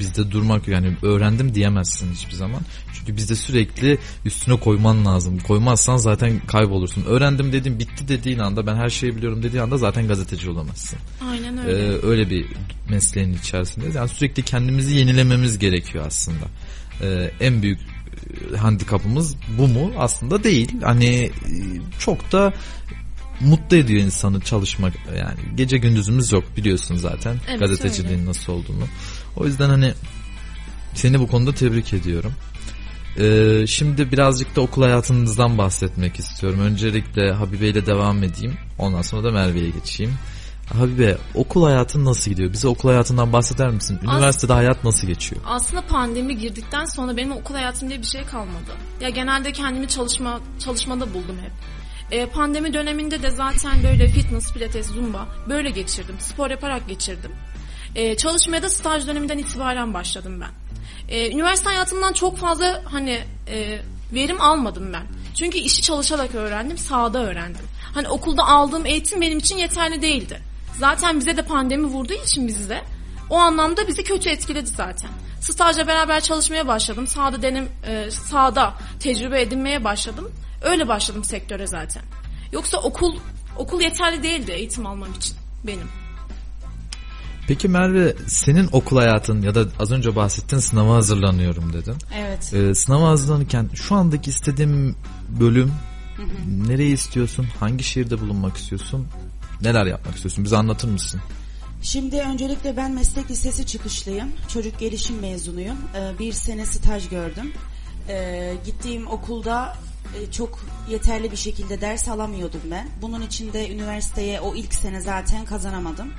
Bizde 0.01 0.31
durmak 0.31 0.69
yani 0.69 0.97
öğrendim 1.03 1.55
diyemezsin 1.55 2.12
hiçbir 2.12 2.35
zaman. 2.35 2.61
Çünkü 2.95 3.17
bizde 3.17 3.35
sürekli 3.35 3.99
üstüne 4.25 4.61
koyman 4.61 5.05
lazım. 5.07 5.39
Koymazsan 5.39 5.97
zaten 5.97 6.41
kaybolursun. 6.47 7.05
Öğrendim 7.05 7.53
dediğin 7.53 7.79
bitti 7.79 8.09
dediğin 8.09 8.39
anda 8.39 8.67
ben 8.67 8.77
her 8.77 8.89
şeyi 8.89 9.17
biliyorum 9.17 9.43
dediğin 9.43 9.62
anda 9.62 9.77
zaten 9.79 10.09
gazeteci 10.09 10.51
olamazsın. 10.51 10.99
Aynen 11.31 11.59
öyle. 11.59 11.79
Ee, 11.79 11.99
öyle 12.03 12.31
bir 12.31 12.47
mesleğin 12.91 13.35
içerisindeyiz. 13.35 13.95
Yani 13.95 14.09
sürekli 14.09 14.43
kendimizi 14.43 14.97
yenilememiz 14.97 15.59
gerekiyor 15.59 16.05
aslında. 16.07 16.47
Ee, 17.03 17.31
en 17.41 17.62
büyük 17.62 17.81
e, 17.81 17.92
handikapımız 18.57 19.37
bu 19.59 19.69
mu? 19.69 19.93
Aslında 19.99 20.45
değil. 20.45 20.73
Hani 20.83 21.07
e, 21.14 21.31
çok 21.99 22.33
da 22.33 22.52
mutlu 23.41 23.76
ediyor 23.76 24.00
insanı 24.00 24.41
çalışmak. 24.41 24.93
Yani 25.19 25.38
gece 25.57 25.79
gündüzümüz 25.79 26.33
yok 26.33 26.45
biliyorsun 26.57 26.97
zaten 26.97 27.37
Evet, 27.49 27.61
gazeteciliğin 27.61 28.19
öyle. 28.19 28.29
nasıl 28.29 28.52
olduğunu. 28.52 28.85
O 29.37 29.47
yüzden 29.47 29.69
hani 29.69 29.93
seni 30.95 31.21
bu 31.21 31.26
konuda 31.29 31.55
tebrik 31.55 31.93
ediyorum. 31.95 32.33
Ee, 33.19 33.64
şimdi 33.67 34.12
birazcık 34.12 34.57
da 34.57 34.61
okul 34.61 34.83
hayatınızdan 34.83 35.59
bahsetmek 35.59 36.19
istiyorum. 36.19 36.61
Öncelikle 36.61 37.33
Habibe 37.33 37.69
ile 37.69 37.87
devam 37.87 38.23
edeyim. 38.23 38.57
Ondan 38.79 39.02
sonra 39.02 39.25
da 39.25 39.31
Merve'ye 39.31 39.71
geçeyim. 39.71 40.12
Habibe 40.71 41.19
okul 41.35 41.64
hayatın 41.64 42.04
nasıl 42.04 42.31
gidiyor? 42.31 42.52
Bize 42.52 42.69
okul 42.69 42.88
hayatından 42.88 43.33
bahseder 43.33 43.69
misin? 43.69 43.99
Üniversitede 44.02 44.52
hayat 44.52 44.85
nasıl 44.85 45.07
geçiyor? 45.07 45.42
Aslında 45.47 45.83
pandemi 45.87 46.38
girdikten 46.38 46.85
sonra 46.85 47.16
benim 47.16 47.33
okul 47.33 47.54
hayatım 47.54 47.88
diye 47.88 48.00
bir 48.00 48.07
şey 48.07 48.23
kalmadı. 48.25 48.73
Ya 49.00 49.09
genelde 49.09 49.52
kendimi 49.52 49.88
çalışma 49.88 50.40
çalışmada 50.64 51.14
buldum 51.14 51.37
hep. 51.42 51.52
Ee, 52.11 52.26
pandemi 52.26 52.75
döneminde 52.75 53.23
de 53.23 53.31
zaten 53.31 53.83
böyle 53.83 54.09
fitness, 54.09 54.52
pilates, 54.52 54.87
zumba 54.87 55.28
böyle 55.49 55.71
geçirdim. 55.71 56.16
Spor 56.19 56.50
yaparak 56.50 56.88
geçirdim. 56.88 57.33
Ee, 57.95 58.16
çalışmaya 58.16 58.62
da 58.62 58.69
staj 58.69 59.07
döneminden 59.07 59.38
itibaren 59.38 59.95
başladım 59.95 60.40
ben. 60.40 60.50
Ee, 61.09 61.33
üniversite 61.33 61.71
hayatımdan 61.71 62.12
çok 62.12 62.38
fazla 62.38 62.83
hani 62.85 63.19
e, 63.49 63.78
verim 64.14 64.40
almadım 64.40 64.92
ben. 64.92 65.02
Çünkü 65.35 65.59
işi 65.59 65.83
çalışarak 65.83 66.35
öğrendim, 66.35 66.78
sahada 66.78 67.25
öğrendim. 67.25 67.64
Hani 67.95 68.09
okulda 68.09 68.49
aldığım 68.49 68.87
eğitim 68.87 69.21
benim 69.21 69.38
için 69.38 69.57
yeterli 69.57 70.02
değildi. 70.02 70.52
Zaten 70.79 71.21
bize 71.21 71.37
de 71.37 71.43
pandemi 71.43 71.87
vurduğu 71.87 72.12
için 72.12 72.49
bizi 72.49 72.69
de 72.69 72.83
o 73.31 73.37
anlamda 73.37 73.88
bizi 73.88 74.05
kötü 74.05 74.29
etkiledi 74.29 74.67
zaten. 74.67 75.11
Stajla 75.41 75.87
beraber 75.87 76.21
çalışmaya 76.21 76.67
başladım. 76.67 77.07
Sahada 77.07 77.43
denem 77.43 77.69
e, 77.87 78.11
sahada 78.11 78.75
tecrübe 79.00 79.43
edinmeye 79.43 79.85
başladım. 79.85 80.33
Öyle 80.62 80.88
başladım 80.88 81.25
sektöre 81.25 81.67
zaten. 81.67 82.02
Yoksa 82.52 82.79
okul 82.79 83.17
okul 83.57 83.81
yeterli 83.81 84.23
değildi 84.23 84.50
eğitim 84.50 84.87
almam 84.87 85.12
için 85.12 85.37
benim. 85.67 85.88
Peki 87.49 87.69
Merve 87.69 88.17
senin 88.26 88.69
okul 88.73 88.97
hayatın 88.97 89.43
ya 89.43 89.55
da 89.55 89.64
az 89.79 89.93
önce 89.93 90.17
bahsettiğin 90.17 90.61
sınava 90.61 90.95
hazırlanıyorum 90.95 91.73
dedin. 91.73 91.95
Evet. 92.17 92.55
Ee, 92.55 92.75
sınava 92.75 93.09
hazırlanırken 93.09 93.71
şu 93.75 93.95
andaki 93.95 94.31
istediğin 94.31 94.97
bölüm 95.41 95.73
nereyi 96.67 96.95
istiyorsun? 96.95 97.47
Hangi 97.61 97.85
şehirde 97.85 98.21
bulunmak 98.21 98.57
istiyorsun? 98.57 99.07
Neler 99.62 99.87
yapmak 99.87 100.14
istiyorsun? 100.14 100.45
Bize 100.45 100.57
anlatır 100.57 100.88
mısın? 100.88 101.21
Şimdi 101.83 102.21
öncelikle 102.21 102.76
ben 102.76 102.92
meslek 102.92 103.31
lisesi 103.31 103.66
çıkışlıyım. 103.66 104.33
Çocuk 104.49 104.78
gelişim 104.78 105.19
mezunuyum. 105.19 105.78
Ee, 105.95 106.19
bir 106.19 106.33
sene 106.33 106.66
staj 106.66 107.09
gördüm. 107.09 107.52
Ee, 108.09 108.54
gittiğim 108.66 109.07
okulda 109.07 109.76
e, 110.21 110.31
çok 110.33 110.59
yeterli 110.90 111.31
bir 111.31 111.37
şekilde 111.37 111.81
ders 111.81 112.09
alamıyordum 112.09 112.61
ben. 112.71 112.88
Bunun 113.02 113.23
için 113.23 113.52
de 113.52 113.71
üniversiteye 113.71 114.40
o 114.40 114.54
ilk 114.54 114.75
sene 114.75 115.00
zaten 115.00 115.45
kazanamadım. 115.45 116.12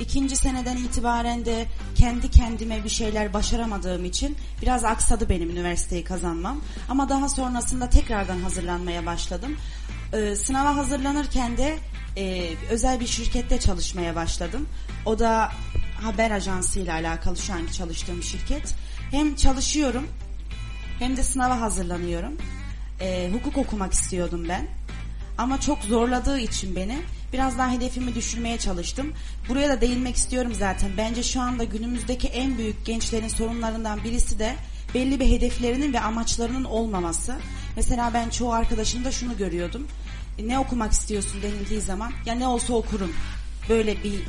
İkinci 0.00 0.36
seneden 0.36 0.76
itibaren 0.76 1.44
de 1.44 1.66
kendi 1.94 2.30
kendime 2.30 2.84
bir 2.84 2.88
şeyler 2.88 3.32
başaramadığım 3.32 4.04
için 4.04 4.36
biraz 4.62 4.84
aksadı 4.84 5.28
benim 5.28 5.50
üniversiteyi 5.50 6.04
kazanmam. 6.04 6.60
Ama 6.88 7.08
daha 7.08 7.28
sonrasında 7.28 7.90
tekrardan 7.90 8.40
hazırlanmaya 8.40 9.06
başladım. 9.06 9.56
Ee, 10.12 10.36
sınava 10.36 10.76
hazırlanırken 10.76 11.56
de 11.56 11.78
e, 12.16 12.50
özel 12.70 13.00
bir 13.00 13.06
şirkette 13.06 13.60
çalışmaya 13.60 14.16
başladım. 14.16 14.68
O 15.06 15.18
da 15.18 15.52
haber 16.02 16.30
ajansıyla 16.30 16.94
alakalı 16.94 17.36
şu 17.36 17.52
anki 17.52 17.72
çalıştığım 17.72 18.22
şirket. 18.22 18.74
Hem 19.10 19.36
çalışıyorum 19.36 20.06
hem 20.98 21.16
de 21.16 21.22
sınava 21.22 21.60
hazırlanıyorum. 21.60 22.36
Ee, 23.00 23.30
hukuk 23.32 23.58
okumak 23.58 23.92
istiyordum 23.92 24.48
ben. 24.48 24.66
Ama 25.38 25.60
çok 25.60 25.82
zorladığı 25.82 26.38
için 26.38 26.76
beni 26.76 26.98
biraz 27.32 27.58
daha 27.58 27.70
hedefimi 27.70 28.14
düşürmeye 28.14 28.58
çalıştım. 28.58 29.12
Buraya 29.48 29.68
da 29.68 29.80
değinmek 29.80 30.16
istiyorum 30.16 30.52
zaten. 30.54 30.90
Bence 30.96 31.22
şu 31.22 31.40
anda 31.40 31.64
günümüzdeki 31.64 32.28
en 32.28 32.58
büyük 32.58 32.86
gençlerin 32.86 33.28
sorunlarından 33.28 34.04
birisi 34.04 34.38
de 34.38 34.54
belli 34.94 35.20
bir 35.20 35.26
hedeflerinin 35.26 35.92
ve 35.92 36.00
amaçlarının 36.00 36.64
olmaması. 36.64 37.34
Mesela 37.76 38.14
ben 38.14 38.30
çoğu 38.30 38.52
arkadaşımda 38.52 39.12
şunu 39.12 39.36
görüyordum. 39.36 39.86
E, 40.38 40.48
Ne 40.48 40.58
okumak 40.58 40.92
istiyorsun 40.92 41.42
denildiği 41.42 41.80
zaman 41.80 42.12
ya 42.26 42.34
ne 42.34 42.46
olsa 42.46 42.74
okurum. 42.74 43.12
Böyle 43.68 44.02
bir 44.04 44.22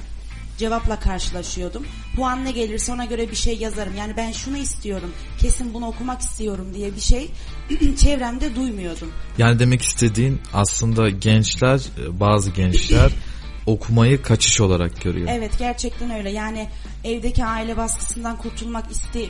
cevapla 0.58 1.00
karşılaşıyordum. 1.00 1.86
Puan 2.16 2.46
ne 2.46 2.52
gelirse 2.52 2.94
ona 2.94 3.06
göre 3.06 3.32
bir 3.32 3.36
şey 3.36 3.58
yazarım. 3.58 3.96
Yani 3.96 4.18
ben 4.18 4.32
şunu 4.32 4.58
istiyorum, 4.58 5.12
kesin 5.40 5.74
bunu 5.74 5.88
okumak 5.88 6.22
istiyorum 6.22 6.68
diye 6.74 6.96
bir 6.96 7.02
şey 7.02 7.32
çevremde 7.98 8.56
duymuyordum. 8.56 9.12
Yani 9.38 9.60
demek 9.60 9.82
istediğin 9.82 10.42
aslında 10.54 11.10
gençler, 11.10 11.80
e, 11.80 12.20
bazı 12.20 12.52
gençler 12.52 13.12
okumayı 13.66 14.22
kaçış 14.22 14.62
olarak 14.62 15.02
görüyor. 15.02 15.28
Evet 15.32 15.52
gerçekten 15.60 16.12
öyle. 16.12 16.30
Yani 16.30 16.70
evdeki 17.04 17.46
aile 17.46 17.78
baskısından 17.78 18.38
kurtulmak 18.38 18.92
iste 18.92 19.26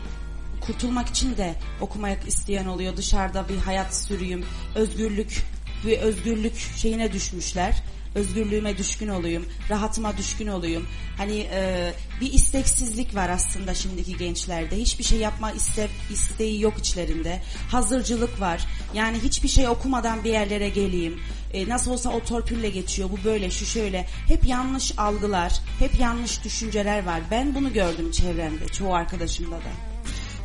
kurtulmak 0.62 1.10
için 1.10 1.38
de 1.38 1.56
okumak 1.82 2.28
isteyen 2.28 2.66
oluyor. 2.66 2.98
Dışarıda 2.98 3.50
bir 3.50 3.58
hayat 3.58 3.96
sürüyüm, 3.96 4.46
özgürlük 4.76 5.44
ve 5.86 6.00
özgürlük 6.00 6.58
şeyine 6.76 7.14
düşmüşler. 7.14 7.84
Özgürlüğüme 8.16 8.78
düşkün 8.78 9.08
olayım, 9.08 9.46
rahatıma 9.70 10.18
düşkün 10.18 10.48
olayım. 10.48 10.88
Hani 11.18 11.48
e, 11.54 11.94
bir 12.22 12.34
isteksizlik 12.34 13.16
var 13.16 13.30
aslında 13.30 13.74
şimdiki 13.74 14.18
gençlerde. 14.18 14.78
Hiçbir 14.78 15.04
şey 15.04 15.20
yapma 15.20 15.52
iste, 15.52 15.88
isteği 16.12 16.62
yok 16.62 16.78
içlerinde. 16.78 17.42
Hazırcılık 17.72 18.42
var. 18.42 18.66
Yani 18.94 19.20
hiçbir 19.20 19.48
şey 19.48 19.68
okumadan 19.68 20.24
bir 20.24 20.32
yerlere 20.32 20.70
geleyim. 20.70 21.20
E, 21.54 21.70
nasıl 21.70 21.92
olsa 21.92 22.10
o 22.10 22.20
torpille 22.20 22.70
geçiyor. 22.70 23.10
Bu 23.12 23.24
böyle, 23.24 23.52
şu 23.52 23.66
şöyle. 23.66 24.08
Hep 24.28 24.48
yanlış 24.48 25.00
algılar, 25.00 25.54
hep 25.80 26.00
yanlış 26.00 26.44
düşünceler 26.44 27.06
var. 27.06 27.22
Ben 27.32 27.56
bunu 27.56 27.74
gördüm 27.74 28.12
çevremde, 28.12 28.68
çoğu 28.68 28.94
arkadaşımda 28.94 29.56
da. 29.56 29.93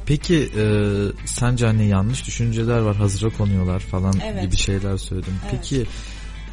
Peki 0.08 0.36
e, 0.36 0.64
sence 1.26 1.66
hani 1.66 1.88
yanlış 1.88 2.26
düşünceler 2.26 2.78
var 2.78 2.96
hazıra 2.96 3.30
konuyorlar 3.30 3.80
falan 3.80 4.14
Evet. 4.24 4.42
gibi 4.42 4.56
şeyler 4.56 4.96
söyledim. 4.96 5.34
Evet. 5.42 5.54
Peki 5.56 5.86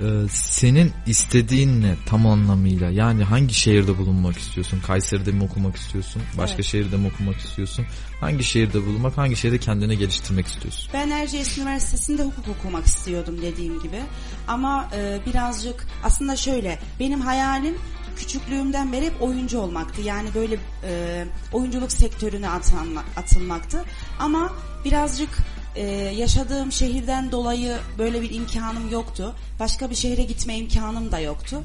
e, 0.01 0.07
senin 0.29 0.91
istediğin 1.07 1.81
ne 1.81 1.95
tam 2.05 2.27
anlamıyla? 2.27 2.89
Yani 2.89 3.23
hangi 3.23 3.53
şehirde 3.53 3.97
bulunmak 3.97 4.37
istiyorsun? 4.37 4.79
Kayseri'de 4.87 5.31
mi 5.31 5.43
okumak 5.43 5.75
istiyorsun? 5.75 6.21
Başka 6.37 6.55
Evet. 6.55 6.65
şehirde 6.65 6.97
mi 6.97 7.07
okumak 7.15 7.35
istiyorsun? 7.37 7.85
Hangi 8.19 8.43
şehirde 8.43 8.85
bulunmak, 8.85 9.17
hangi 9.17 9.35
şehirde 9.35 9.57
kendini 9.57 9.97
geliştirmek 9.97 10.47
istiyorsun? 10.47 10.89
Ben 10.93 11.09
Erciyes 11.09 11.57
Üniversitesi'nde 11.57 12.23
hukuk 12.23 12.47
okumak 12.47 12.85
istiyordum 12.85 13.41
dediğim 13.41 13.81
gibi. 13.81 14.01
Ama 14.47 14.89
e, 14.95 15.19
birazcık 15.25 15.87
aslında 16.03 16.35
şöyle 16.35 16.79
benim 16.99 17.21
hayalim 17.21 17.75
küçüklüğümden 18.15 18.93
beri 18.93 19.05
hep 19.05 19.21
oyuncu 19.21 19.59
olmaktı. 19.59 20.01
Yani 20.01 20.29
böyle 20.35 20.57
e, 20.83 21.25
oyunculuk 21.53 21.91
sektörüne 21.91 22.49
atanma, 22.49 23.03
atılmaktı. 23.17 23.85
Ama 24.19 24.53
birazcık 24.85 25.29
e, 25.75 25.81
yaşadığım 26.17 26.71
şehirden 26.71 27.31
dolayı 27.31 27.77
böyle 27.97 28.21
bir 28.21 28.33
imkanım 28.33 28.91
yoktu. 28.91 29.35
Başka 29.59 29.89
bir 29.89 29.95
şehre 29.95 30.23
gitme 30.23 30.57
imkanım 30.57 31.11
da 31.11 31.19
yoktu. 31.19 31.61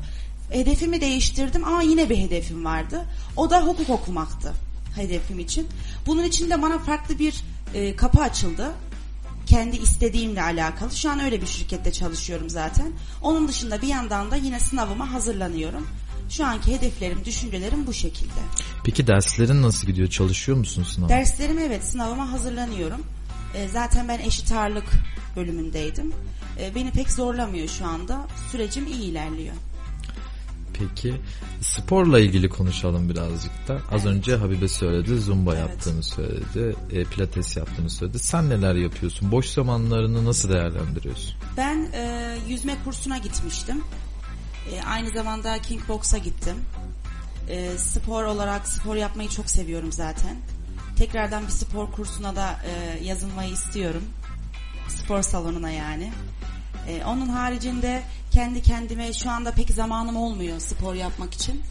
Hedefimi 0.51 1.01
değiştirdim 1.01 1.65
ama 1.65 1.83
yine 1.83 2.11
bir 2.11 2.19
hedefim 2.19 2.65
vardı. 2.65 3.05
O 3.37 3.51
da 3.51 3.63
hukuk 3.63 3.91
okumaktı 3.91 4.53
hedefim 4.97 5.39
için. 5.39 5.69
Bunun 6.07 6.25
için 6.25 6.51
de 6.51 6.63
bana 6.63 6.79
farklı 6.79 7.19
bir 7.19 7.45
e, 7.75 7.97
kapı 7.97 8.21
açıldı 8.21 8.73
kendi 9.47 9.77
istediğimle 9.77 10.43
alakalı. 10.43 10.91
Şu 10.91 11.11
an 11.11 11.21
öyle 11.21 11.41
bir 11.41 11.47
şirkette 11.47 11.93
çalışıyorum 11.93 12.51
zaten. 12.51 12.93
Onun 13.23 13.49
dışında 13.49 13.83
bir 13.83 13.89
yandan 13.89 14.31
da 14.31 14.37
yine 14.37 14.61
sınavıma 14.61 15.13
hazırlanıyorum. 15.13 15.87
Şu 16.31 16.47
anki 16.47 16.73
hedeflerim, 16.77 17.25
düşüncelerim 17.25 17.87
bu 17.87 17.93
şekilde. 17.93 18.41
Peki 18.85 19.07
derslerin 19.07 19.63
nasıl 19.63 19.87
gidiyor? 19.87 20.09
Çalışıyor 20.09 20.59
musun 20.59 20.83
sınava? 20.83 21.09
Derslerim 21.09 21.59
evet 21.59 21.85
sınavıma 21.85 22.33
hazırlanıyorum. 22.33 23.01
E, 23.55 23.69
zaten 23.69 24.09
ben 24.09 24.19
eşit 24.19 24.53
ağırlık 24.53 24.85
bölümündeydim. 25.37 26.13
E, 26.61 26.75
beni 26.75 26.91
pek 26.91 27.11
zorlamıyor 27.13 27.69
şu 27.69 27.87
anda. 27.87 28.27
Sürecim 28.53 28.87
iyi 28.87 29.03
ilerliyor. 29.03 29.55
Peki 30.79 31.15
sporla 31.61 32.21
ilgili 32.21 32.49
konuşalım 32.49 33.09
birazcık 33.09 33.69
da. 33.69 33.75
Az 33.75 34.07
Evet. 34.07 34.17
önce 34.17 34.37
Habibe 34.37 34.69
söyledi, 34.69 35.21
zumba 35.21 35.55
Evet. 35.57 35.71
yaptığını 35.71 36.03
söyledi, 36.03 36.77
e, 36.93 37.05
pilates 37.05 37.57
yaptığını 37.57 37.91
söyledi. 37.91 38.19
Sen 38.19 38.51
neler 38.51 38.75
yapıyorsun? 38.75 39.33
Boş 39.33 39.47
zamanlarını 39.47 40.25
nasıl 40.25 40.49
değerlendiriyorsun? 40.49 41.35
Ben 41.57 41.89
e, 41.93 42.37
yüzme 42.49 42.77
kursuna 42.85 43.19
gitmiştim. 43.19 43.83
E, 44.73 44.83
aynı 44.83 45.11
zamanda 45.11 45.59
kickboksa 45.63 46.19
gittim. 46.19 46.57
E, 47.49 47.79
spor 47.79 48.25
olarak 48.25 48.69
spor 48.69 48.97
yapmayı 48.97 49.29
çok 49.29 49.51
seviyorum 49.51 49.93
zaten. 49.93 50.37
Tekrardan 50.97 51.47
bir 51.47 51.53
spor 51.53 51.93
kursuna 51.93 52.37
da 52.37 52.61
e, 52.65 53.05
yazılmayı 53.05 53.53
istiyorum. 53.53 54.05
Spor 54.89 55.23
salonuna 55.23 55.71
yani. 55.71 56.13
E, 56.89 57.05
onun 57.05 57.29
haricinde 57.29 58.03
kendi 58.31 58.63
kendime 58.63 59.13
şu 59.13 59.31
anda 59.31 59.51
pek 59.51 59.71
zamanım 59.71 60.17
olmuyor 60.17 60.61
spor 60.61 60.95
yapmak 60.95 61.35
için. 61.35 61.63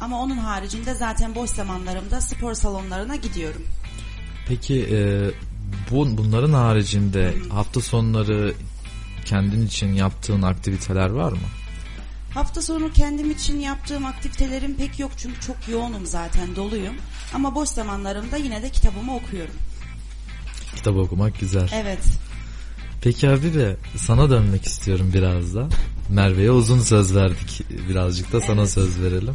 Ama 0.00 0.20
onun 0.20 0.36
haricinde 0.36 0.94
zaten 0.94 1.34
boş 1.34 1.50
zamanlarımda 1.50 2.20
spor 2.20 2.54
salonlarına 2.54 3.16
gidiyorum. 3.16 3.62
Peki 4.48 4.86
e, 4.92 5.30
bu 5.90 6.18
bunların 6.18 6.52
haricinde 6.52 7.34
hafta 7.50 7.80
sonları 7.80 8.54
kendin 9.32 9.66
için 9.66 9.92
yaptığın 9.92 10.42
aktiviteler 10.42 11.10
var 11.10 11.32
mı? 11.32 11.48
Hafta 12.34 12.62
sonu 12.62 12.92
kendim 12.92 13.30
için 13.30 13.60
yaptığım 13.60 14.06
aktivitelerim 14.06 14.74
pek 14.76 14.98
yok 14.98 15.10
çünkü 15.16 15.40
çok 15.40 15.56
yoğunum 15.68 16.06
zaten 16.06 16.56
doluyum. 16.56 16.94
Ama 17.34 17.54
boş 17.54 17.68
zamanlarımda 17.68 18.36
yine 18.36 18.62
de 18.62 18.70
kitabımı 18.70 19.14
okuyorum. 19.16 19.54
Kitap 20.76 20.96
okumak 20.96 21.40
güzel. 21.40 21.68
Evet. 21.74 21.98
Peki 23.02 23.28
Habibe 23.28 23.76
sana 23.96 24.30
dönmek 24.30 24.64
istiyorum 24.64 25.10
biraz 25.14 25.54
da. 25.54 25.68
Merve'ye 26.08 26.50
uzun 26.50 26.80
söz 26.80 27.14
verdik. 27.16 27.62
Birazcık 27.88 28.32
da 28.32 28.40
sana 28.40 28.60
Evet. 28.60 28.70
söz 28.70 29.02
verelim. 29.02 29.34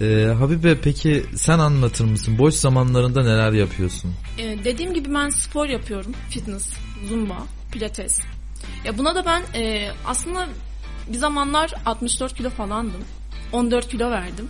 Ee, 0.00 0.34
Habibe 0.38 0.80
peki 0.80 1.26
sen 1.36 1.58
anlatır 1.58 2.04
mısın? 2.04 2.38
Boş 2.38 2.54
zamanlarında 2.54 3.22
neler 3.22 3.52
yapıyorsun? 3.52 4.14
Ee, 4.38 4.58
dediğim 4.64 4.94
gibi 4.94 5.14
ben 5.14 5.28
spor 5.28 5.66
yapıyorum. 5.66 6.12
Fitness, 6.30 6.64
zumba, 7.08 7.36
pilates. 7.72 8.18
Ya 8.84 8.98
buna 8.98 9.14
da 9.14 9.26
ben 9.26 9.42
e, 9.54 9.90
aslında 10.06 10.48
bir 11.08 11.18
zamanlar 11.18 11.74
64 11.86 12.34
kilo 12.34 12.50
falandım. 12.50 13.04
14 13.52 13.88
kilo 13.88 14.10
verdim. 14.10 14.48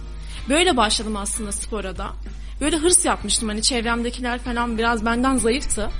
Böyle 0.49 0.77
başladım 0.77 1.17
aslında 1.17 1.53
spora 1.53 1.97
da. 1.97 2.13
Böyle 2.61 2.77
hırs 2.77 3.05
yapmıştım 3.05 3.49
hani 3.49 3.63
çevremdekiler 3.63 4.39
falan 4.39 4.79
biraz 4.79 5.05
benden 5.05 5.37
zayıftı. 5.37 5.91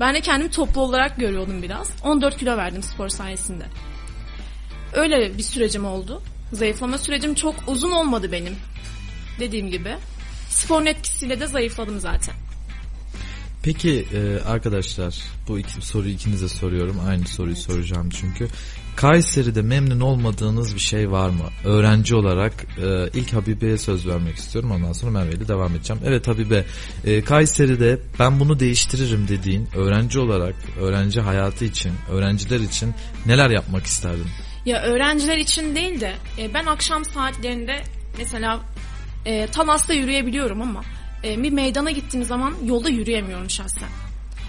Ben 0.00 0.14
de 0.14 0.20
kendimi 0.20 0.50
toplu 0.50 0.80
olarak 0.80 1.16
görüyordum 1.16 1.62
biraz. 1.62 1.90
14 2.04 2.36
kilo 2.36 2.56
verdim 2.56 2.82
spor 2.82 3.08
sayesinde. 3.08 3.64
Öyle 4.92 5.38
bir 5.38 5.42
sürecim 5.42 5.84
oldu. 5.84 6.22
Zayıflama 6.52 6.98
sürecim 6.98 7.34
çok 7.34 7.54
uzun 7.66 7.90
olmadı 7.90 8.32
benim. 8.32 8.56
Dediğim 9.40 9.70
gibi. 9.70 9.96
Sporun 10.48 10.86
etkisiyle 10.86 11.40
de 11.40 11.46
zayıfladım 11.46 12.00
zaten. 12.00 12.34
Peki 13.62 14.06
e, 14.14 14.48
arkadaşlar 14.48 15.22
bu 15.48 15.58
iki 15.58 15.86
soruyu 15.86 16.12
ikinize 16.12 16.48
soruyorum. 16.48 16.96
Aynı 17.08 17.26
soruyu 17.26 17.56
soracağım 17.56 18.10
çünkü. 18.10 18.48
Kayseri'de 18.96 19.62
memnun 19.62 20.00
olmadığınız 20.00 20.74
bir 20.74 20.80
şey 20.80 21.10
var 21.10 21.30
mı? 21.30 21.44
Öğrenci 21.64 22.14
olarak 22.14 22.52
e, 22.82 23.18
ilk 23.18 23.32
Habibe'ye 23.32 23.78
söz 23.78 24.06
vermek 24.06 24.36
istiyorum. 24.36 24.70
Ondan 24.70 24.92
sonra 24.92 25.12
Merve 25.12 25.32
ile 25.32 25.48
devam 25.48 25.74
edeceğim. 25.74 26.02
Evet 26.06 26.28
Habibe, 26.28 26.64
e, 27.04 27.24
Kayseri'de 27.24 27.98
ben 28.18 28.40
bunu 28.40 28.60
değiştiririm 28.60 29.28
dediğin 29.28 29.68
öğrenci 29.76 30.18
olarak, 30.18 30.54
öğrenci 30.80 31.20
hayatı 31.20 31.64
için, 31.64 31.92
öğrenciler 32.10 32.60
için 32.60 32.94
neler 33.26 33.50
yapmak 33.50 33.86
isterdin? 33.86 34.26
Ya 34.66 34.82
öğrenciler 34.82 35.38
için 35.38 35.74
değil 35.74 36.00
de 36.00 36.14
e, 36.38 36.54
ben 36.54 36.66
akşam 36.66 37.04
saatlerinde 37.04 37.82
mesela 38.18 38.60
e, 39.26 39.46
Talas'ta 39.46 39.94
yürüyebiliyorum 39.94 40.62
ama 40.62 40.82
e, 41.24 41.42
bir 41.42 41.50
meydana 41.52 41.90
gittiğim 41.90 42.26
zaman 42.26 42.54
yolda 42.64 42.88
yürüyemiyorum 42.88 43.50
şahsen. 43.50 43.88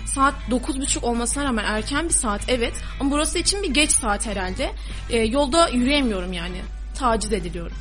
Saat 0.06 0.34
9.30 0.50 1.00
olmasına 1.00 1.44
rağmen 1.44 1.64
erken 1.64 2.06
bir 2.06 2.14
saat 2.14 2.42
evet 2.48 2.74
ama 3.00 3.12
burası 3.12 3.40
için 3.40 3.64
bir 3.64 3.70
geç 3.74 3.92
saat 3.92 4.26
herhalde. 4.26 4.72
E, 5.10 5.18
yolda 5.18 5.70
yürüyemiyorum 5.70 6.34
yani. 6.34 6.62
Taciz 6.96 7.34
ediliyorum. 7.34 7.78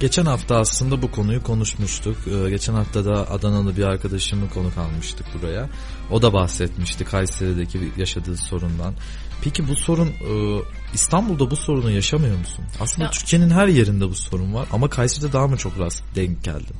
Geçen 0.00 0.24
hafta 0.24 0.56
aslında 0.58 1.02
bu 1.02 1.10
konuyu 1.10 1.42
konuşmuştuk. 1.42 2.16
Ee, 2.26 2.50
geçen 2.50 2.74
hafta 2.74 3.04
da 3.04 3.30
Adanalı 3.30 3.76
bir 3.76 3.82
arkadaşımı 3.84 4.50
konuk 4.50 4.78
almıştık 4.78 5.26
buraya. 5.34 5.68
O 6.10 6.22
da 6.22 6.32
bahsetmişti 6.32 7.04
Kayseri'deki 7.04 7.92
yaşadığı 7.96 8.36
sorundan. 8.36 8.94
Peki 9.42 9.68
bu 9.68 9.76
sorun 9.76 10.08
e, 10.08 10.62
İstanbul'da 10.94 11.50
bu 11.50 11.56
sorunu 11.56 11.90
yaşamıyor 11.90 12.38
musun? 12.38 12.64
Aslında 12.80 13.04
Ya- 13.04 13.10
Türkiye'nin 13.10 13.50
her 13.50 13.66
yerinde 13.68 14.08
bu 14.08 14.14
sorun 14.14 14.54
var 14.54 14.68
ama 14.72 14.88
Kayseri'de 14.90 15.32
daha 15.32 15.46
mı 15.46 15.56
çok 15.56 15.78
rast 15.78 16.02
denk 16.16 16.44
geldin? 16.44 16.76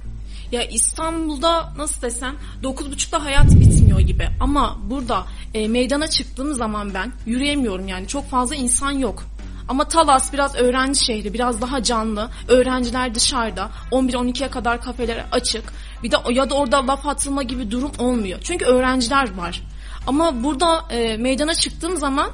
Ya 0.52 0.62
İstanbul'da 0.62 1.72
nasıl 1.76 2.02
desem 2.02 2.36
9.30'da 2.62 3.24
hayat 3.24 3.50
bitmiyor 3.60 4.00
gibi 4.00 4.28
ama 4.40 4.78
burada 4.90 5.26
e, 5.54 5.68
meydana 5.68 6.06
çıktığım 6.06 6.54
zaman 6.54 6.94
ben 6.94 7.12
yürüyemiyorum 7.26 7.88
yani 7.88 8.08
çok 8.08 8.30
fazla 8.30 8.54
insan 8.54 8.90
yok. 8.90 9.24
Ama 9.68 9.88
Talas 9.88 10.32
biraz 10.32 10.54
öğrenci 10.54 11.04
şehri 11.04 11.34
biraz 11.34 11.60
daha 11.60 11.82
canlı 11.82 12.30
öğrenciler 12.48 13.14
dışarıda 13.14 13.70
11-12'ye 13.92 14.50
kadar 14.50 14.80
kafeler 14.80 15.24
açık 15.32 15.72
bir 16.02 16.10
de 16.10 16.16
ya 16.30 16.50
da 16.50 16.54
orada 16.54 16.86
laf 16.86 17.06
atılma 17.06 17.42
gibi 17.42 17.70
durum 17.70 17.92
olmuyor 17.98 18.38
çünkü 18.42 18.64
öğrenciler 18.64 19.36
var. 19.36 19.62
Ama 20.06 20.44
burada 20.44 20.84
e, 20.90 21.16
meydana 21.16 21.54
çıktığım 21.54 21.96
zaman 21.96 22.30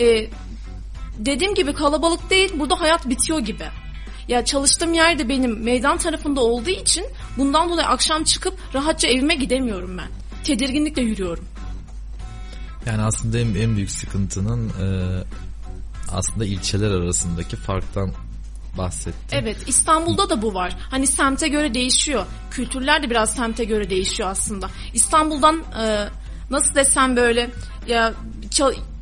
e, 0.00 0.26
dediğim 1.18 1.54
gibi 1.54 1.72
kalabalık 1.72 2.30
değil 2.30 2.52
burada 2.58 2.80
hayat 2.80 3.08
bitiyor 3.08 3.38
gibi. 3.38 3.64
Ya 4.28 4.44
çalıştığım 4.44 4.94
yer 4.94 5.18
de 5.18 5.28
benim 5.28 5.62
meydan 5.62 5.98
tarafında 5.98 6.40
olduğu 6.40 6.70
için 6.70 7.06
bundan 7.38 7.70
dolayı 7.70 7.86
akşam 7.86 8.24
çıkıp 8.24 8.58
rahatça 8.74 9.08
evime 9.08 9.34
gidemiyorum 9.34 9.98
ben. 9.98 10.08
Tedirginlikle 10.44 11.02
yürüyorum. 11.02 11.44
Yani 12.86 13.02
aslında 13.02 13.38
en, 13.38 13.54
en 13.54 13.76
büyük 13.76 13.90
sıkıntının 13.90 14.68
e, 14.68 15.22
aslında 16.12 16.44
ilçeler 16.44 16.90
arasındaki 16.90 17.56
farktan 17.56 18.12
bahsettin. 18.78 19.36
Evet 19.36 19.56
İstanbul'da 19.66 20.30
da 20.30 20.42
bu 20.42 20.54
var. 20.54 20.76
Hani 20.90 21.06
semte 21.06 21.48
göre 21.48 21.74
değişiyor. 21.74 22.26
Kültürler 22.50 23.02
de 23.02 23.10
biraz 23.10 23.34
semte 23.34 23.64
göre 23.64 23.90
değişiyor 23.90 24.28
aslında. 24.28 24.70
İstanbul'dan 24.94 25.62
e, 25.82 26.08
nasıl 26.50 26.74
desem 26.74 27.16
böyle 27.16 27.50
ya 27.86 28.14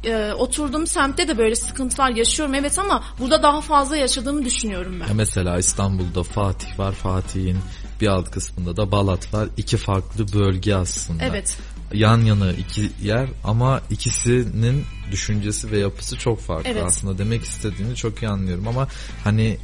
e, 0.07 0.35
oturduğum 0.35 0.87
semtte 0.87 1.29
de 1.29 1.39
böyle 1.39 1.57
sıkıntılar 1.57 2.11
yaşıyorum 2.11 2.55
evet 2.55 2.79
ama 2.79 3.05
burada 3.19 3.43
daha 3.43 3.61
fazla 3.61 3.97
yaşadığımı 3.97 4.45
düşünüyorum 4.45 5.01
ben. 5.01 5.09
Ya 5.09 5.15
mesela 5.15 5.59
İstanbul'da 5.59 6.23
Fatih 6.23 6.79
var. 6.79 6.93
Fatih'in 6.93 7.59
bir 8.01 8.07
alt 8.07 8.31
kısmında 8.31 8.77
da 8.77 8.93
Balat 8.93 9.35
var. 9.35 9.49
İki 9.57 9.77
farklı 9.77 10.33
bölge 10.33 10.75
aslında. 10.75 11.25
Evet. 11.25 11.59
Yan 11.93 12.21
yana 12.21 12.53
iki 12.53 12.91
yer 13.03 13.29
ama 13.45 13.81
ikisinin 13.91 14.85
düşüncesi 15.13 15.71
ve 15.71 15.79
yapısı 15.79 16.19
çok 16.19 16.41
farklı 16.41 16.71
Evet. 16.71 16.83
aslında. 16.87 17.19
Demek 17.19 17.43
istediğini 17.43 17.97
çok 17.97 18.23
iyi 18.23 18.29
anlıyorum 18.29 18.69
ama 18.69 18.89
hani 19.25 19.59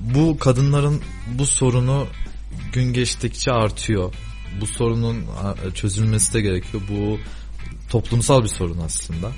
bu 0.00 0.38
kadınların 0.38 1.02
bu 1.38 1.46
sorunu 1.46 2.06
gün 2.72 2.92
geçtikçe 2.92 3.52
artıyor. 3.52 4.14
Bu 4.60 4.66
sorunun 4.66 5.24
çözülmesi 5.74 6.34
de 6.34 6.40
gerekiyor. 6.40 6.82
Bu 6.90 7.18
toplumsal 7.90 8.42
bir 8.42 8.48
sorun 8.48 8.78
aslında. 8.78 9.32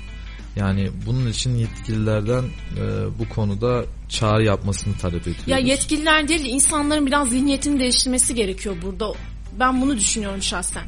Yani 0.55 0.89
bunun 1.05 1.29
için 1.29 1.55
yetkililerden 1.55 2.43
e, 2.77 2.83
bu 3.19 3.29
konuda 3.29 3.85
çağrı 4.09 4.43
yapmasını 4.43 4.97
talep 4.97 5.21
ediyoruz. 5.21 5.47
Ya 5.47 5.57
yetkililer 5.57 6.27
değil 6.27 6.43
de 6.43 6.49
insanların 6.49 7.05
biraz 7.05 7.29
zihniyetini 7.29 7.79
değiştirmesi 7.79 8.35
gerekiyor 8.35 8.75
burada. 8.81 9.13
Ben 9.59 9.81
bunu 9.81 9.97
düşünüyorum 9.97 10.41
şahsen. 10.41 10.83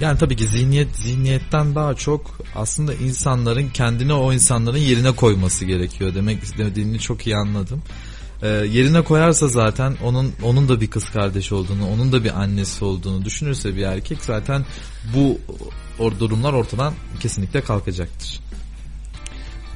Yani 0.00 0.18
tabii 0.18 0.36
ki 0.36 0.46
zihniyet 0.46 0.96
zihniyetten 0.96 1.74
daha 1.74 1.94
çok 1.94 2.38
aslında 2.54 2.94
insanların 2.94 3.68
kendini 3.68 4.12
o 4.12 4.32
insanların 4.32 4.78
yerine 4.78 5.12
koyması 5.12 5.64
gerekiyor. 5.64 6.14
Demek 6.14 6.42
istediğini 6.42 6.98
çok 6.98 7.26
iyi 7.26 7.36
anladım. 7.36 7.82
Ee, 8.42 8.48
yerine 8.48 9.02
koyarsa 9.02 9.48
zaten 9.48 9.96
onun 10.04 10.32
onun 10.42 10.68
da 10.68 10.80
bir 10.80 10.90
kız 10.90 11.04
kardeşi 11.04 11.54
olduğunu, 11.54 11.88
onun 11.88 12.12
da 12.12 12.24
bir 12.24 12.40
annesi 12.40 12.84
olduğunu 12.84 13.24
düşünürse 13.24 13.76
bir 13.76 13.82
erkek 13.82 14.18
zaten 14.24 14.64
bu 15.14 15.38
o 15.98 16.18
durumlar 16.18 16.52
ortadan 16.52 16.94
kesinlikle 17.20 17.60
kalkacaktır. 17.60 18.40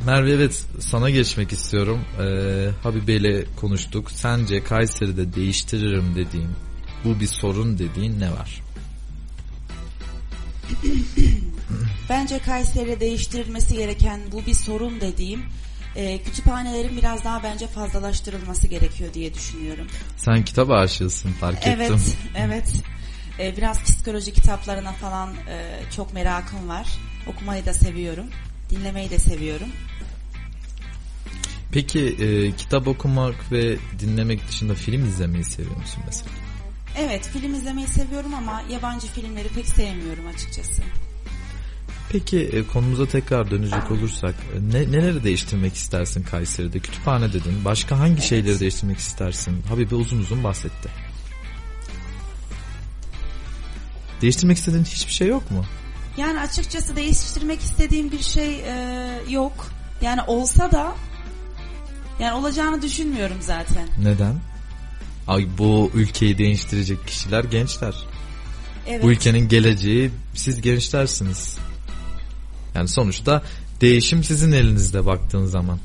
Merve 0.06 0.32
evet 0.32 0.64
sana 0.80 1.10
geçmek 1.10 1.52
istiyorum. 1.52 2.00
Ee, 2.20 2.70
Habibe 2.82 3.12
ile 3.12 3.44
konuştuk. 3.56 4.10
Sence 4.10 4.64
Kayseri'de 4.64 5.34
değiştiririm 5.34 6.14
dediğin, 6.14 6.48
bu 7.04 7.20
bir 7.20 7.26
sorun 7.26 7.78
dediğin 7.78 8.20
ne 8.20 8.32
var? 8.32 8.62
Bence 12.08 12.38
Kayseri'de 12.38 13.00
değiştirilmesi 13.00 13.74
gereken 13.76 14.20
bu 14.32 14.46
bir 14.46 14.54
sorun 14.54 15.00
dediğim 15.00 15.42
e, 15.96 16.22
kütüphanelerin 16.22 16.96
biraz 16.96 17.24
daha 17.24 17.42
bence 17.42 17.66
fazlalaştırılması 17.66 18.66
gerekiyor 18.66 19.14
diye 19.14 19.34
düşünüyorum. 19.34 19.86
Sen 20.16 20.44
kitap 20.44 20.70
aşığısın 20.70 21.32
fark 21.32 21.66
Evet, 21.66 21.90
ettim. 21.90 22.00
evet. 22.36 22.72
E, 23.38 23.56
biraz 23.56 23.82
psikoloji 23.82 24.32
kitaplarına 24.32 24.92
falan 24.92 25.28
e, 25.48 25.78
çok 25.96 26.14
merakım 26.14 26.68
var. 26.68 26.86
Okumayı 27.26 27.66
da 27.66 27.74
seviyorum. 27.74 28.26
Dinlemeyi 28.70 29.10
de 29.10 29.18
seviyorum. 29.18 29.68
Peki 31.72 32.00
e, 32.00 32.56
kitap 32.56 32.88
okumak 32.88 33.52
ve 33.52 33.76
dinlemek 33.98 34.48
dışında 34.48 34.74
film 34.74 35.04
izlemeyi 35.04 35.44
seviyor 35.44 35.76
musun 35.76 36.02
mesela? 36.06 36.30
Evet, 36.98 37.28
film 37.32 37.54
izlemeyi 37.54 37.86
seviyorum 37.86 38.34
ama 38.34 38.62
yabancı 38.70 39.06
filmleri 39.06 39.48
pek 39.48 39.66
sevmiyorum 39.66 40.26
açıkçası. 40.26 40.82
Peki 42.10 42.38
e, 42.38 42.66
konumuza 42.66 43.06
tekrar 43.06 43.50
dönecek 43.50 43.90
olursak 43.90 44.34
e, 44.34 44.72
ne, 44.72 44.92
neleri 44.92 45.24
değiştirmek 45.24 45.74
istersin 45.74 46.22
Kayseri'de? 46.22 46.78
Kütüphane 46.78 47.32
dedin. 47.32 47.64
Başka 47.64 47.98
hangi 47.98 48.22
şeyleri 48.22 48.60
değiştirmek 48.60 48.98
istersin? 48.98 49.62
Habibe 49.68 49.94
uzun 49.94 50.18
uzun 50.18 50.44
bahsetti. 50.44 50.88
Değiştirmek 54.22 54.58
istediğin 54.58 54.84
hiçbir 54.84 55.12
şey 55.12 55.28
yok 55.28 55.50
mu? 55.50 55.64
Yani 56.16 56.40
açıkçası 56.40 56.96
değiştirmek 56.96 57.60
istediğim 57.60 58.12
bir 58.12 58.22
şey 58.22 58.60
e, 58.60 59.20
yok. 59.28 59.66
Yani 60.02 60.20
olsa 60.26 60.72
da 60.72 60.94
yani 62.20 62.32
olacağını 62.32 62.82
düşünmüyorum 62.82 63.36
zaten. 63.40 63.88
Neden? 63.98 64.34
Ay 65.28 65.46
bu 65.58 65.90
ülkeyi 65.94 66.38
değiştirecek 66.38 67.06
kişiler 67.06 67.44
gençler. 67.44 67.94
Evet. 68.86 69.02
Bu 69.02 69.10
ülkenin 69.10 69.48
geleceği 69.48 70.10
siz 70.34 70.60
gençlersiniz. 70.60 71.58
Yani 72.76 72.88
sonuçta 72.88 73.42
değişim 73.80 74.24
sizin 74.24 74.52
elinizde 74.52 75.06
baktığın 75.06 75.46
zaman. 75.46 75.78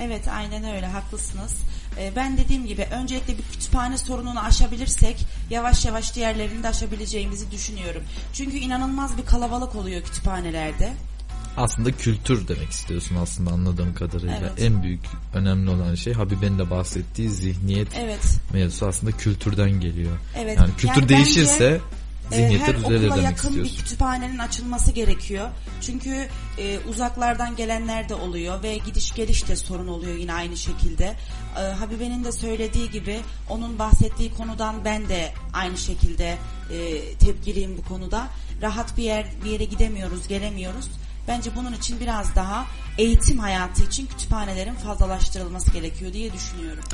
Evet 0.00 0.28
aynen 0.28 0.74
öyle 0.74 0.86
haklısınız. 0.86 1.52
Ee, 1.98 2.12
ben 2.16 2.38
dediğim 2.38 2.66
gibi 2.66 2.82
öncelikle 2.82 3.38
bir 3.38 3.42
kütüphane 3.42 3.98
sorununu 3.98 4.40
aşabilirsek 4.40 5.26
yavaş 5.50 5.84
yavaş 5.84 6.14
diğerlerini 6.14 6.62
de 6.62 6.68
aşabileceğimizi 6.68 7.50
düşünüyorum. 7.50 8.02
Çünkü 8.32 8.56
inanılmaz 8.56 9.18
bir 9.18 9.26
kalabalık 9.26 9.74
oluyor 9.74 10.02
kütüphanelerde. 10.02 10.92
Aslında 11.56 11.92
kültür 11.92 12.48
demek 12.48 12.70
istiyorsun 12.70 13.16
aslında 13.16 13.50
anladığım 13.50 13.94
kadarıyla. 13.94 14.38
Evet. 14.40 14.52
En 14.62 14.82
büyük 14.82 15.00
önemli 15.34 15.70
olan 15.70 15.94
şey 15.94 16.12
Habibe'nin 16.12 16.58
de 16.58 16.70
bahsettiği 16.70 17.30
zihniyet 17.30 17.88
Evet. 17.96 18.38
mevzusu 18.52 18.86
aslında 18.86 19.12
kültürden 19.12 19.70
geliyor. 19.70 20.12
Evet. 20.38 20.58
Yani 20.58 20.70
kültür 20.76 21.00
Yani 21.00 21.08
değişirse 21.08 21.70
bence, 21.70 22.01
zihniyetler 22.32 22.74
e, 22.74 22.78
her 22.78 22.82
okula 22.82 23.22
yakın 23.22 23.48
istiyorsun. 23.48 23.64
bir 23.64 23.76
kütüphanenin 23.76 24.38
açılması 24.38 24.92
gerekiyor. 24.92 25.48
Çünkü 25.80 26.28
e, 26.58 26.78
uzaklardan 26.88 27.56
gelenler 27.56 28.08
de 28.08 28.14
oluyor 28.14 28.62
ve 28.62 28.76
gidiş 28.76 29.14
geliş 29.14 29.48
de 29.48 29.56
sorun 29.56 29.88
oluyor 29.88 30.16
yine 30.16 30.34
aynı 30.34 30.56
şekilde. 30.56 31.16
E, 31.58 31.60
Habibe'nin 31.60 32.24
de 32.24 32.32
söylediği 32.32 32.90
gibi 32.90 33.20
onun 33.48 33.78
bahsettiği 33.78 34.34
konudan 34.34 34.84
ben 34.84 35.08
de 35.08 35.32
aynı 35.52 35.76
şekilde 35.76 36.38
e, 36.72 37.14
tepkiliyim 37.14 37.78
bu 37.78 37.84
konuda. 37.88 38.28
Rahat 38.62 38.96
bir 38.96 39.02
yer 39.02 39.26
bir 39.44 39.50
yere 39.50 39.64
gidemiyoruz, 39.64 40.28
gelemiyoruz. 40.28 40.88
Bence 41.28 41.50
bunun 41.56 41.72
için 41.72 42.00
biraz 42.00 42.36
daha 42.36 42.66
eğitim 42.98 43.38
hayatı 43.38 43.82
için 43.82 44.06
kütüphanelerin 44.06 44.74
fazlalaştırılması 44.74 45.70
gerekiyor 45.70 46.12
diye 46.12 46.32
düşünüyorum. 46.32 46.84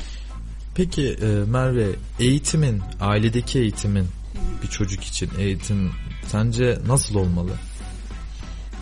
Peki 0.75 1.09
e, 1.09 1.27
Merve 1.27 1.89
eğitimin, 2.19 2.83
ailedeki 3.01 3.59
eğitimin 3.59 4.09
bir 4.63 4.69
çocuk 4.69 5.05
için 5.05 5.31
eğitim 5.39 5.93
sence 6.27 6.79
nasıl 6.87 7.15
olmalı? 7.15 7.51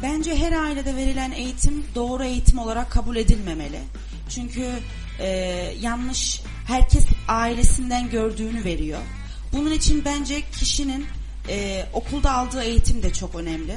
Bence 0.03 0.37
her 0.37 0.53
ailede 0.53 0.97
verilen 0.97 1.31
eğitim 1.31 1.85
doğru 1.95 2.25
eğitim 2.25 2.59
olarak 2.59 2.91
kabul 2.91 3.17
edilmemeli. 3.17 3.81
Çünkü 4.29 4.71
e, 5.19 5.29
yanlış 5.81 6.43
herkes 6.67 7.07
ailesinden 7.29 8.11
gördüğünü 8.11 8.65
veriyor. 8.65 9.01
Bunun 9.53 9.71
için 9.71 10.05
bence 10.05 10.43
kişinin 10.59 11.07
e, 11.49 11.87
okulda 11.93 12.33
aldığı 12.33 12.63
eğitim 12.63 13.03
de 13.03 13.13
çok 13.13 13.35
önemli. 13.35 13.77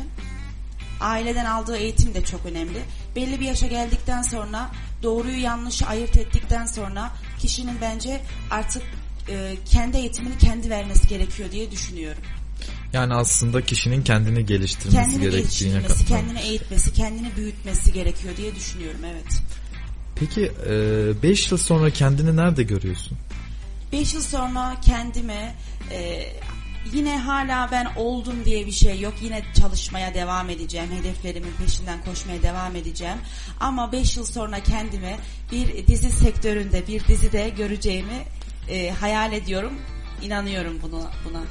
Aileden 1.01 1.45
aldığı 1.45 1.77
eğitim 1.77 2.13
de 2.13 2.25
çok 2.25 2.45
önemli. 2.45 2.81
Belli 3.15 3.39
bir 3.39 3.45
yaşa 3.45 3.67
geldikten 3.67 4.21
sonra 4.21 4.71
doğruyu 5.03 5.41
yanlışı 5.41 5.85
ayırt 5.85 6.17
ettikten 6.17 6.65
sonra 6.65 7.11
kişinin 7.39 7.77
bence 7.81 8.21
artık 8.51 8.83
e, 9.31 9.55
kendi 9.65 9.97
eğitimini 9.97 10.37
kendi 10.37 10.69
vermesi 10.69 11.07
gerekiyor 11.07 11.51
diye 11.51 11.71
düşünüyorum. 11.71 12.21
Yani 12.93 13.13
aslında 13.13 13.61
kişinin 13.61 14.03
kendini 14.03 14.45
geliştirmesi 14.45 14.97
Kendini 14.97 15.21
gerektiğine 15.21 15.73
geliştirmesi, 15.73 15.87
katılıyorum. 15.87 16.27
kendini 16.27 16.49
eğitmesi, 16.49 16.93
kendini 16.93 17.35
büyütmesi 17.37 17.93
gerekiyor 17.93 18.37
diye 18.37 18.55
düşünüyorum 18.55 18.99
evet. 19.05 19.41
Peki 20.15 20.51
5 21.23 21.51
yıl 21.51 21.57
sonra 21.57 21.89
kendini 21.89 22.35
nerede 22.37 22.63
görüyorsun? 22.63 23.17
5 23.91 24.13
yıl 24.13 24.21
sonra 24.21 24.75
kendime 24.81 25.55
e, 25.91 26.25
yine 26.93 27.17
hala 27.17 27.69
ben 27.71 27.87
oldum 27.95 28.35
diye 28.45 28.65
bir 28.65 28.71
şey 28.71 28.99
yok. 28.99 29.13
Yine 29.21 29.43
çalışmaya 29.61 30.13
devam 30.13 30.49
edeceğim. 30.49 30.89
Hedeflerimin 30.99 31.51
peşinden 31.65 32.03
koşmaya 32.05 32.43
devam 32.43 32.75
edeceğim. 32.75 33.17
Ama 33.59 33.91
5 33.91 34.17
yıl 34.17 34.25
sonra 34.25 34.59
kendime 34.63 35.17
bir 35.51 35.87
dizi 35.87 36.09
sektöründe, 36.09 36.87
bir 36.87 37.07
dizide 37.07 37.49
göreceğimi 37.49 38.23
e, 38.69 38.91
hayal 38.91 39.33
ediyorum. 39.33 39.73
İnanıyorum 40.21 40.73
buna. 40.81 41.11
buna. 41.25 41.41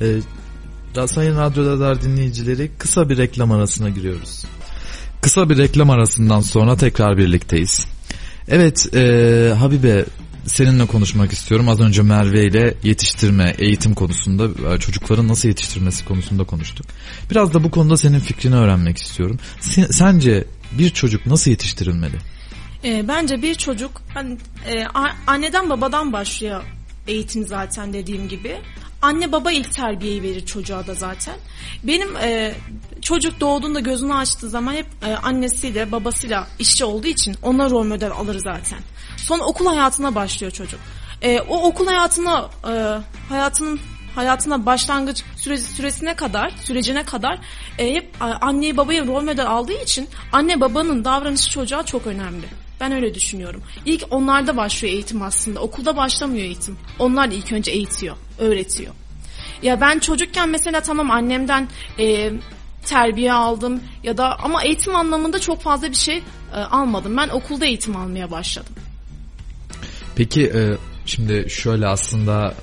Ee, 0.00 0.20
Sayın 1.06 1.36
Radyo 1.36 1.66
Radar 1.66 2.02
dinleyicileri 2.02 2.70
kısa 2.78 3.08
bir 3.08 3.18
reklam 3.18 3.52
arasına 3.52 3.88
giriyoruz. 3.88 4.44
Kısa 5.20 5.50
bir 5.50 5.58
reklam 5.58 5.90
arasından 5.90 6.40
sonra 6.40 6.76
tekrar 6.76 7.18
birlikteyiz. 7.18 7.86
Evet 8.48 8.94
e, 8.94 9.54
Habibe 9.58 10.04
seninle 10.46 10.86
konuşmak 10.86 11.32
istiyorum. 11.32 11.68
Az 11.68 11.80
önce 11.80 12.02
Merve 12.02 12.46
ile 12.46 12.74
yetiştirme, 12.82 13.54
eğitim 13.58 13.94
konusunda 13.94 14.74
e, 14.74 14.78
çocukların 14.78 15.28
nasıl 15.28 15.48
yetiştirmesi 15.48 16.04
konusunda 16.04 16.44
konuştuk. 16.44 16.86
Biraz 17.30 17.54
da 17.54 17.64
bu 17.64 17.70
konuda 17.70 17.96
senin 17.96 18.18
fikrini 18.18 18.54
öğrenmek 18.54 18.98
istiyorum. 18.98 19.38
Sen- 19.60 19.86
sence 19.90 20.44
bir 20.78 20.90
çocuk 20.90 21.26
nasıl 21.26 21.50
yetiştirilmeli? 21.50 22.16
E, 22.84 23.08
bence 23.08 23.42
bir 23.42 23.54
çocuk 23.54 24.02
hani, 24.14 24.38
e, 24.66 24.84
anneden 25.26 25.70
babadan 25.70 26.12
başlıyor 26.12 26.62
eğitim 27.06 27.46
zaten 27.46 27.92
dediğim 27.92 28.28
gibi. 28.28 28.60
Anne 29.02 29.32
baba 29.32 29.52
ilk 29.52 29.72
terbiyeyi 29.72 30.22
verir 30.22 30.46
çocuğa 30.46 30.86
da 30.86 30.94
zaten. 30.94 31.34
Benim 31.82 32.16
e, 32.16 32.54
çocuk 33.02 33.40
doğduğunda 33.40 33.80
gözünü 33.80 34.14
açtığı 34.14 34.48
zaman 34.48 34.72
hep 34.72 34.86
e, 35.06 35.14
annesiyle 35.14 35.92
babasıyla 35.92 36.46
işçi 36.58 36.84
olduğu 36.84 37.06
için 37.06 37.36
ona 37.42 37.70
rol 37.70 37.84
model 37.84 38.10
alır 38.10 38.38
zaten. 38.38 38.78
Sonra 39.16 39.44
okul 39.44 39.66
hayatına 39.66 40.14
başlıyor 40.14 40.52
çocuk. 40.52 40.80
E, 41.22 41.40
o 41.40 41.62
okul 41.62 41.86
hayatına 41.86 42.50
e, 42.72 42.72
hayatının 43.28 43.80
hayatına 44.14 44.66
başlangıç 44.66 45.22
süresi, 45.36 45.74
süresine 45.74 46.14
kadar, 46.14 46.50
sürecine 46.50 47.02
kadar 47.02 47.38
e, 47.78 47.94
hep 47.94 48.14
anneyi 48.20 48.76
babayı 48.76 49.06
rol 49.06 49.22
model 49.22 49.46
aldığı 49.46 49.82
için 49.82 50.08
anne 50.32 50.60
babanın 50.60 51.04
davranışı 51.04 51.50
çocuğa 51.50 51.82
çok 51.82 52.06
önemli. 52.06 52.46
Ben 52.80 52.92
öyle 52.92 53.14
düşünüyorum. 53.14 53.62
İlk 53.86 54.04
onlarda 54.10 54.56
başlıyor 54.56 54.94
eğitim 54.94 55.22
aslında. 55.22 55.60
Okulda 55.60 55.96
başlamıyor 55.96 56.44
eğitim. 56.44 56.76
Onlar 56.98 57.28
ilk 57.28 57.52
önce 57.52 57.70
eğitiyor, 57.70 58.16
öğretiyor. 58.38 58.94
Ya 59.62 59.80
ben 59.80 59.98
çocukken 59.98 60.48
mesela 60.48 60.80
tamam 60.80 61.10
annemden 61.10 61.68
e, 61.98 62.32
terbiye 62.86 63.32
aldım 63.32 63.80
ya 64.02 64.16
da 64.16 64.38
ama 64.38 64.62
eğitim 64.64 64.96
anlamında 64.96 65.38
çok 65.38 65.62
fazla 65.62 65.90
bir 65.90 65.94
şey 65.96 66.22
e, 66.54 66.56
almadım. 66.56 67.16
Ben 67.16 67.28
okulda 67.28 67.66
eğitim 67.66 67.96
almaya 67.96 68.30
başladım. 68.30 68.74
Peki 70.16 70.42
e, 70.46 70.76
şimdi 71.06 71.46
şöyle 71.50 71.86
aslında 71.86 72.54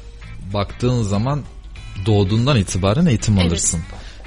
baktığın 0.54 1.04
zaman 1.04 1.42
doğduğundan 2.06 2.58
itibaren 2.58 3.06
eğitim 3.06 3.38
Evet. 3.38 3.48
alırsın. 3.48 3.82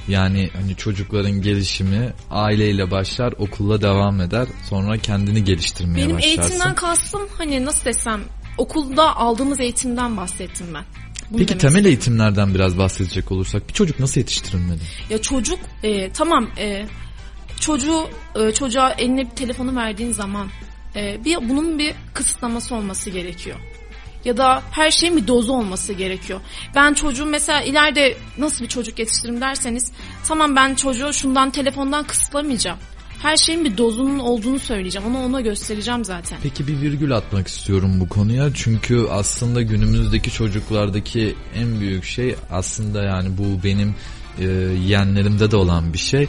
Yani 0.09 0.51
hani 0.53 0.77
çocukların 0.77 1.43
gelişimi 1.43 2.13
aileyle 2.31 2.91
başlar, 2.91 3.35
okulla 3.39 3.83
devam 3.83 4.21
eder. 4.21 4.49
Sonra 4.71 4.99
kendini 4.99 5.45
geliştirmeye 5.45 6.07
Benim 6.07 6.17
başlarsın. 6.17 6.41
eğitimden 6.41 6.75
kastım 6.75 7.23
hani 7.39 7.65
nasıl 7.65 7.85
desem 7.85 8.21
okulda 8.59 9.17
aldığımız 9.17 9.61
eğitimden 9.61 10.17
bahsettim 10.17 10.67
ben. 10.75 10.85
Bunu 11.31 11.39
Peki 11.39 11.59
temel 11.59 11.75
istedim. 11.75 11.87
eğitimlerden 11.87 12.55
biraz 12.55 12.79
bahsedecek 12.79 13.33
olursak 13.33 13.69
bir 13.69 13.73
çocuk 13.73 14.01
nasıl 14.01 14.21
yetiştirilmeli? 14.21 14.81
Ya 15.11 15.23
çocuk 15.23 15.59
e, 15.83 16.11
tamam 16.13 16.51
e, 16.59 16.87
çocuğu 17.61 18.09
e, 18.41 18.53
çocuğa 18.53 18.91
eline 18.91 19.21
bir 19.21 19.31
telefonu 19.37 19.77
verdiğin 19.77 20.13
zaman 20.13 20.49
e, 20.97 21.25
bir 21.25 21.37
bunun 21.49 21.79
bir 21.79 21.95
kısıtlaması 22.15 22.75
olması 22.75 23.11
gerekiyor. 23.11 23.57
Ya 24.25 24.37
da 24.37 24.63
her 24.71 24.91
şeyin 24.91 25.17
bir 25.17 25.27
dozu 25.27 25.53
olması 25.53 25.93
gerekiyor. 25.93 26.41
Ben 26.75 26.95
çocuğu 26.95 27.27
mesela 27.27 27.63
ileride 27.63 28.17
nasıl 28.39 28.65
bir 28.65 28.69
çocuk 28.69 28.99
yetiştiririm 28.99 29.41
derseniz 29.41 29.93
tamam 30.29 30.57
ben 30.57 30.75
çocuğu 30.75 31.13
şundan 31.13 31.51
telefondan 31.51 32.05
kısıtlamayacağım. 32.05 32.79
Her 33.23 33.37
şeyin 33.37 33.65
bir 33.65 33.79
dozunun 33.79 34.19
olduğunu 34.19 34.59
söyleyeceğim. 34.59 35.09
Onu 35.09 35.25
ona 35.25 35.41
göstereceğim 35.41 36.05
zaten. 36.05 36.39
Peki 36.43 36.67
bir 36.67 36.81
virgül 36.81 37.17
atmak 37.17 37.49
istiyorum 37.49 38.01
bu 38.01 38.09
konuya. 38.09 38.55
Çünkü 38.55 39.07
aslında 39.11 39.63
günümüzdeki 39.63 40.31
çocuklardaki 40.31 41.35
en 41.55 41.81
büyük 41.81 42.05
şey 42.05 42.35
aslında 42.51 43.03
yani 43.03 43.29
bu 43.39 43.65
benim 43.65 43.95
e, 44.39 44.45
yeğenlerimde 44.87 45.51
de 45.51 45.57
olan 45.57 45.93
bir 45.93 45.99
şey. 45.99 46.29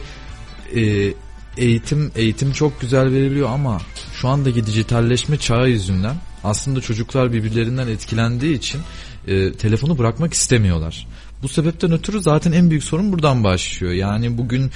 E, 0.76 1.12
eğitim 1.56 2.12
eğitim 2.16 2.52
çok 2.52 2.80
güzel 2.80 3.12
veriliyor 3.12 3.48
ama 3.50 3.80
şu 4.14 4.28
andaki 4.28 4.66
dijitalleşme 4.66 5.38
çağı 5.38 5.68
yüzünden 5.68 6.16
aslında 6.44 6.80
çocuklar 6.80 7.32
birbirlerinden 7.32 7.88
etkilendiği 7.88 8.56
için 8.56 8.80
e, 9.26 9.52
telefonu 9.52 9.98
bırakmak 9.98 10.32
istemiyorlar. 10.32 11.06
Bu 11.42 11.48
sebepten 11.48 11.92
ötürü 11.92 12.20
zaten 12.20 12.52
en 12.52 12.70
büyük 12.70 12.84
sorun 12.84 13.12
buradan 13.12 13.44
başlıyor. 13.44 13.92
Yani 13.92 14.38
bugün 14.38 14.70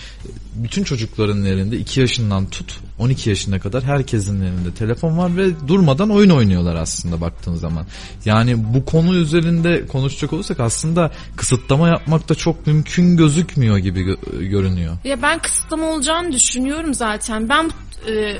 bütün 0.54 0.84
çocukların 0.84 1.44
elinde 1.44 1.78
2 1.78 2.00
yaşından 2.00 2.46
tut 2.46 2.80
12 2.98 3.30
yaşına 3.30 3.58
kadar 3.58 3.82
herkesin 3.82 4.40
elinde 4.40 4.74
telefon 4.74 5.18
var 5.18 5.36
ve 5.36 5.68
durmadan 5.68 6.10
oyun 6.10 6.30
oynuyorlar 6.30 6.74
aslında 6.74 7.20
baktığın 7.20 7.54
zaman. 7.54 7.86
Yani 8.24 8.74
bu 8.74 8.84
konu 8.84 9.16
üzerinde 9.16 9.86
konuşacak 9.86 10.32
olursak 10.32 10.60
aslında 10.60 11.10
kısıtlama 11.36 11.88
yapmak 11.88 12.28
da 12.28 12.34
çok 12.34 12.66
mümkün 12.66 13.16
gözükmüyor 13.16 13.78
gibi 13.78 14.00
gö- 14.00 14.48
görünüyor. 14.48 14.96
Ya 15.04 15.22
ben 15.22 15.38
kısıtlama 15.38 15.86
olacağını 15.86 16.32
düşünüyorum 16.32 16.94
zaten. 16.94 17.48
Ben 17.48 17.70
e, 18.08 18.38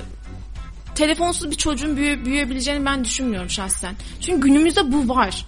telefonsuz 0.95 1.51
bir 1.51 1.57
çocuğun 1.57 1.97
büyü, 1.97 2.25
büyüyebileceğini 2.25 2.85
ben 2.85 3.05
düşünmüyorum 3.05 3.51
şahsen. 3.51 3.95
Çünkü 4.21 4.41
günümüzde 4.41 4.93
bu 4.93 5.09
var. 5.09 5.47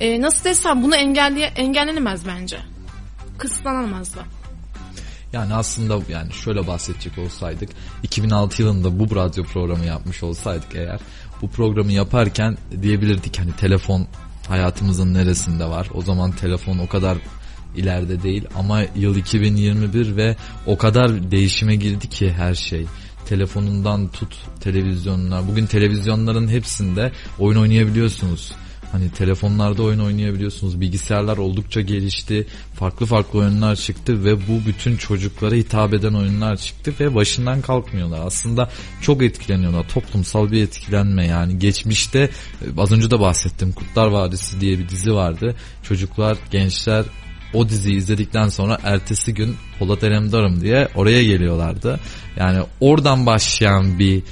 E, 0.00 0.20
nasıl 0.20 0.44
desem 0.44 0.82
bunu 0.82 0.96
engelleye, 0.96 1.46
engellenemez 1.46 2.26
bence. 2.26 2.58
Kısıtlanamaz 3.38 4.16
da. 4.16 4.20
Yani 5.32 5.54
aslında 5.54 5.98
yani 6.08 6.32
şöyle 6.32 6.66
bahsedecek 6.66 7.18
olsaydık 7.18 7.70
2006 8.02 8.62
yılında 8.62 8.98
bu 8.98 9.16
radyo 9.16 9.44
programı 9.44 9.84
yapmış 9.84 10.22
olsaydık 10.22 10.74
eğer 10.74 11.00
bu 11.42 11.50
programı 11.50 11.92
yaparken 11.92 12.56
diyebilirdik 12.82 13.38
hani 13.38 13.52
telefon 13.52 14.06
hayatımızın 14.48 15.14
neresinde 15.14 15.64
var. 15.64 15.88
O 15.94 16.02
zaman 16.02 16.32
telefon 16.32 16.78
o 16.78 16.88
kadar 16.88 17.18
ileride 17.76 18.22
değil 18.22 18.44
ama 18.56 18.82
yıl 18.96 19.16
2021 19.16 20.16
ve 20.16 20.36
o 20.66 20.78
kadar 20.78 21.30
değişime 21.30 21.76
girdi 21.76 22.08
ki 22.08 22.32
her 22.32 22.54
şey. 22.54 22.86
Telefonundan 23.26 24.08
tut 24.08 24.36
televizyonuna. 24.60 25.48
Bugün 25.48 25.66
televizyonların 25.66 26.48
hepsinde 26.48 27.12
oyun 27.38 27.58
oynayabiliyorsunuz. 27.58 28.52
Hani 28.92 29.10
telefonlarda 29.10 29.82
oyun 29.82 29.98
oynayabiliyorsunuz. 29.98 30.80
Bilgisayarlar 30.80 31.36
oldukça 31.38 31.80
gelişti. 31.80 32.46
Farklı 32.74 33.06
farklı 33.06 33.38
oyunlar 33.38 33.76
çıktı 33.76 34.24
ve 34.24 34.36
bu 34.36 34.66
bütün 34.66 34.96
çocuklara 34.96 35.54
hitap 35.54 35.94
eden 35.94 36.14
oyunlar 36.14 36.56
çıktı 36.56 36.94
ve 37.00 37.14
başından 37.14 37.60
kalkmıyorlar. 37.60 38.26
Aslında 38.26 38.70
çok 39.02 39.22
etkileniyorlar. 39.22 39.88
Toplumsal 39.88 40.50
bir 40.50 40.62
etkilenme 40.62 41.26
yani. 41.26 41.58
Geçmişte 41.58 42.18
e, 42.18 42.30
az 42.78 42.92
önce 42.92 43.10
de 43.10 43.20
bahsettim. 43.20 43.72
Kurtlar 43.72 44.06
Vadisi 44.06 44.60
diye 44.60 44.78
bir 44.78 44.88
dizi 44.88 45.14
vardı. 45.14 45.54
Çocuklar, 45.82 46.38
gençler 46.50 47.04
o 47.54 47.68
diziyi 47.68 47.96
izledikten 47.96 48.48
sonra 48.48 48.78
ertesi 48.82 49.34
gün 49.34 49.56
Polat 49.78 50.04
Alemdar'ım 50.04 50.60
diye 50.60 50.88
oraya 50.94 51.24
geliyorlardı. 51.24 52.00
Yani 52.36 52.62
oradan 52.80 53.26
başlayan 53.26 53.98
bir 53.98 54.22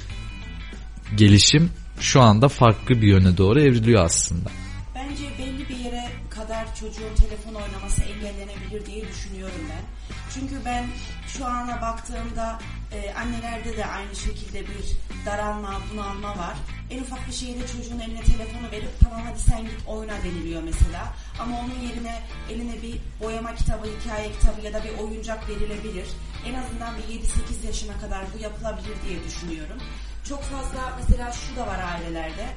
gelişim 1.17 1.69
şu 1.99 2.21
anda 2.21 2.49
farklı 2.49 3.01
bir 3.01 3.07
yöne 3.07 3.37
doğru 3.37 3.61
evriliyor 3.61 4.05
aslında. 4.05 4.49
Bence 4.95 5.25
belli 5.39 5.69
bir 5.69 5.77
yere 5.77 6.09
kadar 6.29 6.75
çocuğun 6.75 7.15
telefon 7.15 7.53
oynaması 7.53 8.03
engellenebilir 8.03 8.85
diye 8.85 9.07
düşünüyorum 9.07 9.61
ben. 9.69 9.83
Çünkü 10.33 10.65
ben 10.65 10.85
şu 11.27 11.45
ana 11.45 11.81
baktığımda 11.81 12.59
e, 12.91 13.13
annelerde 13.13 13.77
de 13.77 13.85
aynı 13.85 14.15
şekilde 14.15 14.61
bir 14.61 14.97
daralma, 15.25 15.81
bunalma 15.93 16.29
var. 16.37 16.57
En 16.89 16.99
ufak 16.99 17.27
bir 17.27 17.33
şeyde 17.33 17.67
çocuğun 17.67 17.99
eline 17.99 18.21
telefonu 18.21 18.71
verip 18.71 18.89
tamam 19.03 19.21
hadi 19.25 19.39
sen 19.39 19.61
git 19.61 19.87
oyna 19.87 20.13
deniliyor 20.23 20.63
mesela. 20.63 21.13
Ama 21.39 21.59
onun 21.59 21.87
yerine 21.87 22.21
eline 22.51 22.81
bir 22.81 22.95
boyama 23.21 23.55
kitabı, 23.55 23.87
hikaye 23.99 24.31
kitabı 24.31 24.61
ya 24.61 24.73
da 24.73 24.83
bir 24.83 25.03
oyuncak 25.03 25.49
verilebilir. 25.49 26.07
En 26.45 26.53
azından 26.53 26.93
bir 26.97 27.13
7-8 27.13 27.65
yaşına 27.67 27.97
kadar 27.97 28.25
bu 28.37 28.43
yapılabilir 28.43 28.95
diye 29.07 29.23
düşünüyorum. 29.23 29.77
Çok 30.29 30.43
fazla 30.43 30.97
mesela 30.99 31.31
şu 31.31 31.55
da 31.55 31.67
var 31.67 31.79
ailelerde. 31.79 32.47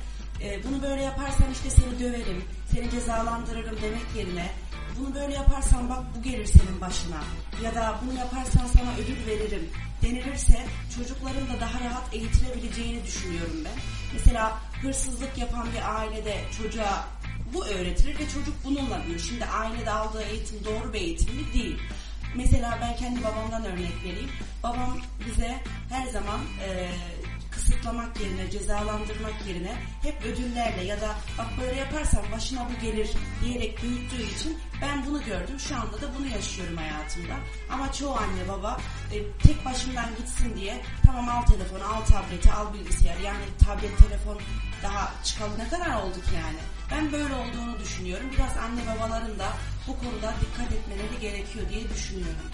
E, 0.42 0.64
bunu 0.64 0.82
böyle 0.82 1.02
yaparsan 1.02 1.50
işte 1.52 1.70
seni 1.70 2.00
döverim, 2.00 2.44
seni 2.72 2.90
cezalandırırım 2.90 3.76
demek 3.82 4.16
yerine 4.16 4.50
bunu 4.98 5.14
böyle 5.14 5.34
yaparsan 5.34 5.90
bak 5.90 5.98
bu 6.16 6.22
gelir 6.22 6.46
senin 6.46 6.80
başına 6.80 7.22
ya 7.64 7.74
da 7.74 8.00
bunu 8.04 8.18
yaparsan 8.18 8.66
sana 8.66 8.90
ödül 8.98 9.26
veririm 9.26 9.70
denilirse 10.02 10.66
çocukların 10.96 11.48
da 11.48 11.60
daha 11.60 11.80
rahat 11.80 12.14
eğitilebileceğini 12.14 13.04
düşünüyorum 13.04 13.64
ben. 13.64 13.82
Mesela 14.12 14.58
hırsızlık 14.82 15.38
yapan 15.38 15.68
bir 15.72 15.96
ailede 15.96 16.44
çocuğa 16.58 17.08
bu 17.54 17.66
öğretilir 17.66 18.18
ve 18.18 18.28
çocuk 18.28 18.54
bununla 18.64 19.06
büyür. 19.06 19.18
Şimdi 19.18 19.44
ailede 19.44 19.90
aldığı 19.90 20.22
eğitim 20.22 20.64
doğru 20.64 20.92
bir 20.92 21.00
eğitim 21.00 21.36
mi? 21.36 21.52
Değil. 21.54 21.78
Mesela 22.34 22.78
ben 22.82 22.96
kendi 22.96 23.24
babamdan 23.24 23.64
örnek 23.64 24.04
vereyim. 24.04 24.30
Babam 24.62 24.98
bize 25.26 25.56
her 25.90 26.06
zaman 26.06 26.40
e, 26.68 26.90
kısıtlamak 27.60 28.20
yerine, 28.20 28.50
cezalandırmak 28.50 29.46
yerine 29.48 29.74
hep 30.02 30.24
ödüllerle 30.24 30.84
ya 30.84 31.00
da 31.00 31.14
bak 31.38 31.46
böyle 31.60 31.80
yaparsan 31.80 32.22
başına 32.32 32.68
bu 32.70 32.86
gelir 32.86 33.10
diyerek 33.44 33.82
büyüttüğü 33.82 34.22
için 34.22 34.58
ben 34.82 35.06
bunu 35.06 35.24
gördüm. 35.24 35.58
Şu 35.58 35.76
anda 35.76 36.00
da 36.00 36.06
bunu 36.18 36.26
yaşıyorum 36.26 36.76
hayatımda. 36.76 37.34
Ama 37.70 37.92
çoğu 37.92 38.16
anne 38.16 38.48
baba 38.48 38.80
e, 39.12 39.16
tek 39.46 39.64
başından 39.64 40.08
gitsin 40.18 40.56
diye 40.56 40.80
tamam 41.06 41.28
al 41.28 41.42
telefonu, 41.42 41.84
al 41.84 42.00
tableti, 42.04 42.52
al 42.52 42.74
bilgisayarı. 42.74 43.22
Yani 43.22 43.44
tablet, 43.64 43.98
telefon 43.98 44.38
daha 44.82 45.12
çıkalı 45.24 45.58
ne 45.58 45.68
kadar 45.68 46.02
olduk 46.02 46.24
yani. 46.34 46.58
Ben 46.92 47.12
böyle 47.12 47.34
olduğunu 47.34 47.78
düşünüyorum. 47.80 48.26
Biraz 48.32 48.56
anne 48.56 48.80
babaların 48.86 49.38
da 49.38 49.48
bu 49.88 49.98
konuda 49.98 50.34
dikkat 50.40 50.72
etmeleri 50.72 51.20
gerekiyor 51.20 51.64
diye 51.70 51.90
düşünüyorum. 51.90 52.46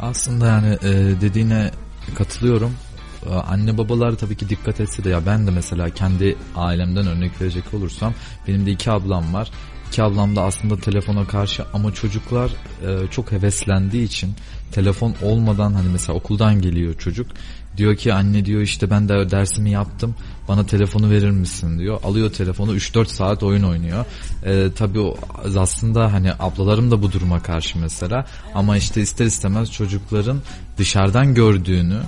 Aslında 0.00 0.46
yani 0.46 0.74
e, 0.82 1.20
dediğine 1.20 1.70
katılıyorum. 2.18 2.76
E, 3.26 3.34
anne 3.34 3.78
babalar 3.78 4.12
tabii 4.12 4.36
ki 4.36 4.48
dikkat 4.48 4.80
etse 4.80 5.04
de 5.04 5.08
ya 5.08 5.26
ben 5.26 5.46
de 5.46 5.50
mesela 5.50 5.90
kendi 5.90 6.36
ailemden 6.56 7.06
örnek 7.06 7.40
verecek 7.40 7.74
olursam 7.74 8.14
benim 8.48 8.66
de 8.66 8.70
iki 8.70 8.90
ablam 8.90 9.34
var. 9.34 9.50
İki 9.88 10.02
ablam 10.02 10.36
da 10.36 10.42
aslında 10.42 10.76
telefona 10.76 11.26
karşı 11.26 11.64
ama 11.72 11.94
çocuklar 11.94 12.50
e, 12.86 13.06
çok 13.10 13.32
heveslendiği 13.32 14.04
için 14.04 14.34
telefon 14.72 15.14
olmadan 15.22 15.74
hani 15.74 15.88
mesela 15.88 16.18
okuldan 16.18 16.60
geliyor 16.60 16.94
çocuk 16.98 17.26
diyor 17.76 17.96
ki 17.96 18.14
anne 18.14 18.44
diyor 18.44 18.60
işte 18.60 18.90
ben 18.90 19.08
de 19.08 19.30
dersimi 19.30 19.70
yaptım 19.70 20.14
bana 20.48 20.66
telefonu 20.66 21.10
verir 21.10 21.30
misin? 21.30 21.78
diyor. 21.78 22.00
Alıyor 22.04 22.32
telefonu 22.32 22.76
3-4 22.76 23.06
saat 23.06 23.42
oyun 23.42 23.62
oynuyor. 23.62 24.04
E, 24.44 24.68
tabii 24.76 25.12
aslında 25.58 26.12
hani 26.12 26.32
ablalarım 26.38 26.90
da 26.90 27.02
bu 27.02 27.12
duruma 27.12 27.42
karşı 27.42 27.78
mesela. 27.78 28.26
Ama 28.54 28.76
işte 28.76 29.00
ister 29.00 29.26
istemez 29.26 29.72
çocukların 29.72 30.40
dışarıdan 30.78 31.34
gördüğünü 31.34 32.00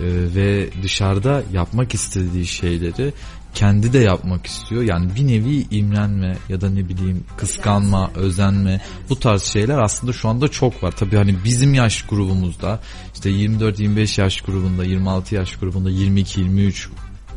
ve 0.00 0.68
dışarıda 0.82 1.42
yapmak 1.52 1.94
istediği 1.94 2.46
şeyleri 2.46 3.12
kendi 3.54 3.92
de 3.92 3.98
yapmak 3.98 4.46
istiyor. 4.46 4.82
Yani 4.82 5.14
bir 5.14 5.26
nevi 5.26 5.66
imrenme 5.70 6.36
ya 6.48 6.60
da 6.60 6.70
ne 6.70 6.88
bileyim 6.88 7.24
kıskanma, 7.36 8.10
özenme 8.14 8.80
bu 9.08 9.20
tarz 9.20 9.42
şeyler 9.42 9.78
aslında 9.78 10.12
şu 10.12 10.28
anda 10.28 10.48
çok 10.48 10.82
var. 10.82 10.90
Tabii 10.90 11.16
hani 11.16 11.44
bizim 11.44 11.74
yaş 11.74 12.02
grubumuzda 12.02 12.80
işte 13.14 13.30
24-25 13.30 14.20
yaş 14.20 14.40
grubunda, 14.40 14.84
26 14.84 15.34
yaş 15.34 15.56
grubunda, 15.56 15.90
22-23 15.90 16.88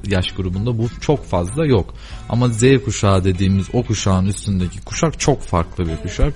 yaş 0.08 0.32
grubunda 0.32 0.78
bu 0.78 0.89
çok 1.02 1.26
fazla 1.26 1.65
yok. 1.65 1.93
Ama 2.30 2.50
Z 2.50 2.63
kuşağı 2.86 3.24
dediğimiz 3.24 3.67
o 3.74 3.84
kuşağın 3.84 4.26
üstündeki 4.26 4.82
kuşak 4.82 5.20
çok 5.20 5.41
farklı 5.41 5.88
bir 5.88 5.98
kuşak. 5.98 6.34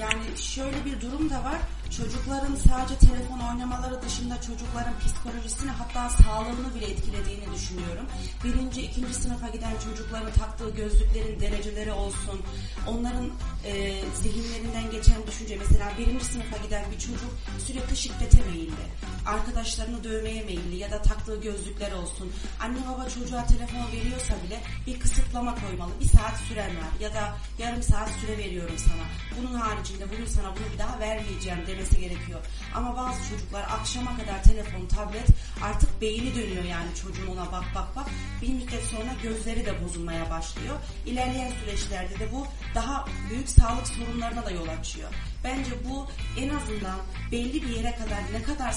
Yani 0.00 0.38
şöyle 0.38 0.84
bir 0.84 1.00
durum 1.00 1.30
da 1.30 1.44
var 1.44 1.58
çocukların 1.96 2.54
sadece 2.54 2.98
telefon 2.98 3.38
oynamaları 3.52 4.02
dışında 4.02 4.40
çocukların 4.40 4.94
psikolojisini 4.98 5.70
hatta 5.70 6.08
sağlığını 6.08 6.74
bile 6.74 6.86
etkilediğini 6.86 7.54
düşünüyorum. 7.54 8.06
Birinci, 8.44 8.82
ikinci 8.82 9.14
sınıfa 9.14 9.48
giden 9.48 9.72
çocukların 9.84 10.32
taktığı 10.32 10.70
gözlüklerin 10.70 11.40
dereceleri 11.40 11.92
olsun, 11.92 12.40
onların 12.86 13.30
e, 13.64 14.00
zihinlerinden 14.22 14.90
geçen 14.90 15.26
düşünce 15.26 15.56
mesela 15.56 15.92
birinci 15.98 16.24
sınıfa 16.24 16.56
giden 16.56 16.84
bir 16.92 16.98
çocuk 16.98 17.32
sürekli 17.66 17.96
şiddete 17.96 18.42
meyilli, 18.50 18.84
arkadaşlarını 19.26 20.04
dövmeye 20.04 20.42
meyilli 20.42 20.76
ya 20.76 20.90
da 20.90 21.02
taktığı 21.02 21.40
gözlükler 21.40 21.92
olsun. 21.92 22.32
Anne 22.60 22.78
baba 22.88 23.08
çocuğa 23.08 23.46
telefon 23.46 23.92
veriyorsa 23.92 24.34
bile 24.46 24.60
bir 24.86 25.00
kısıtlama 25.00 25.54
koymalı. 25.54 25.92
Bir 26.00 26.08
saat 26.08 26.36
süren 26.48 26.70
var 26.70 26.92
ya 27.00 27.14
da 27.14 27.36
yarım 27.58 27.82
saat 27.82 28.10
süre 28.10 28.38
veriyorum 28.38 28.78
sana. 28.78 29.02
Bunun 29.38 29.54
haricinde 29.54 30.10
bugün 30.12 30.26
sana 30.26 30.46
bunu 30.56 30.72
bir 30.74 30.78
daha 30.78 31.00
vermeyeceğim 31.00 31.66
demesi 31.66 32.00
gerekiyor. 32.00 32.40
Ama 32.74 32.96
bazı 32.96 33.22
çocuklar 33.42 33.62
akşama 33.62 34.16
kadar 34.16 34.42
telefon, 34.42 34.86
tablet 34.86 35.26
artık 35.62 36.00
beyni 36.00 36.34
dönüyor 36.34 36.64
yani 36.64 36.94
çocuğun 37.02 37.26
ona 37.26 37.52
bak 37.52 37.64
bak 37.74 37.96
bak. 37.96 38.06
Bir 38.42 38.48
müddet 38.48 38.84
sonra 38.84 39.12
gözleri 39.22 39.66
de 39.66 39.84
bozulmaya 39.84 40.30
başlıyor. 40.30 40.76
İlerleyen 41.06 41.52
süreçlerde 41.64 42.18
de 42.18 42.32
bu 42.32 42.46
daha 42.74 43.04
büyük 43.30 43.48
sağlık 43.48 43.86
sorunlarına 43.86 44.44
da 44.44 44.50
yol 44.50 44.68
açıyor. 44.68 45.10
Bence 45.44 45.70
bu 45.88 46.08
en 46.40 46.48
azından 46.48 46.98
belli 47.32 47.62
bir 47.62 47.76
yere 47.76 47.96
kadar 47.96 48.22
ne 48.32 48.42
kadar 48.42 48.74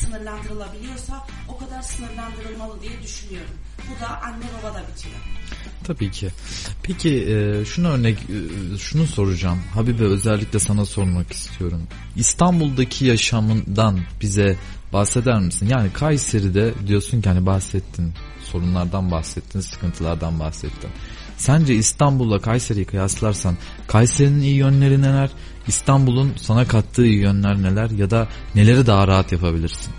sınırlandırılabiliyorsa 0.00 1.26
o 1.48 1.58
kadar 1.58 1.82
sınırlandırılmalı 1.82 2.82
diye 2.82 3.02
düşünüyorum. 3.02 3.54
Bu 3.90 4.00
da 4.00 4.22
anne 4.22 4.44
baba 4.58 4.74
da 4.74 4.82
bitiyor. 4.88 5.20
Tabii 5.84 6.10
ki. 6.10 6.28
Peki 6.82 7.10
e, 7.10 7.64
şunu 7.64 7.88
örnek 7.88 8.18
e, 8.18 8.78
şunu 8.78 9.06
soracağım. 9.06 9.58
Habibe 9.74 10.04
özellikle 10.04 10.58
sana 10.58 10.84
sormak 10.84 11.32
istiyorum. 11.32 11.82
İstanbul'daki 12.16 13.04
yaşamından 13.04 14.00
bize 14.20 14.56
bahseder 14.92 15.40
misin? 15.40 15.68
Yani 15.70 15.92
Kayseri'de 15.92 16.74
diyorsun 16.86 17.20
ki 17.20 17.28
hani 17.28 17.46
bahsettin 17.46 18.12
sorunlardan 18.44 19.10
bahsettin, 19.10 19.60
sıkıntılardan 19.60 20.40
bahsettin. 20.40 20.90
Sence 21.36 21.74
İstanbul'la 21.74 22.38
Kayseri'yi 22.38 22.84
kıyaslarsan 22.84 23.56
Kayseri'nin 23.86 24.40
iyi 24.40 24.56
yönleri 24.56 25.02
neler? 25.02 25.30
İstanbul'un 25.66 26.32
sana 26.36 26.68
kattığı 26.68 27.06
iyi 27.06 27.20
yönler 27.20 27.62
neler 27.62 27.90
ya 27.90 28.10
da 28.10 28.28
neleri 28.54 28.86
daha 28.86 29.08
rahat 29.08 29.32
yapabilirsin? 29.32 29.92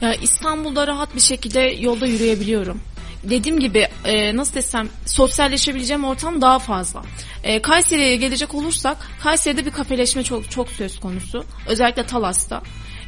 Ya 0.00 0.14
İstanbul'da 0.14 0.86
rahat 0.86 1.14
bir 1.14 1.20
şekilde 1.20 1.60
yolda 1.60 2.06
yürüyebiliyorum 2.06 2.80
dediğim 3.30 3.60
gibi 3.60 3.88
e, 4.04 4.36
nasıl 4.36 4.54
desem 4.54 4.88
sosyalleşebileceğim 5.06 6.04
ortam 6.04 6.40
daha 6.40 6.58
fazla. 6.58 7.02
E, 7.42 7.62
Kayseri'ye 7.62 8.16
gelecek 8.16 8.54
olursak 8.54 8.96
Kayseri'de 9.22 9.66
bir 9.66 9.70
kafeleşme 9.70 10.22
çok 10.22 10.50
çok 10.50 10.70
söz 10.70 11.00
konusu. 11.00 11.44
Özellikle 11.68 12.06
Talas'ta. 12.06 12.62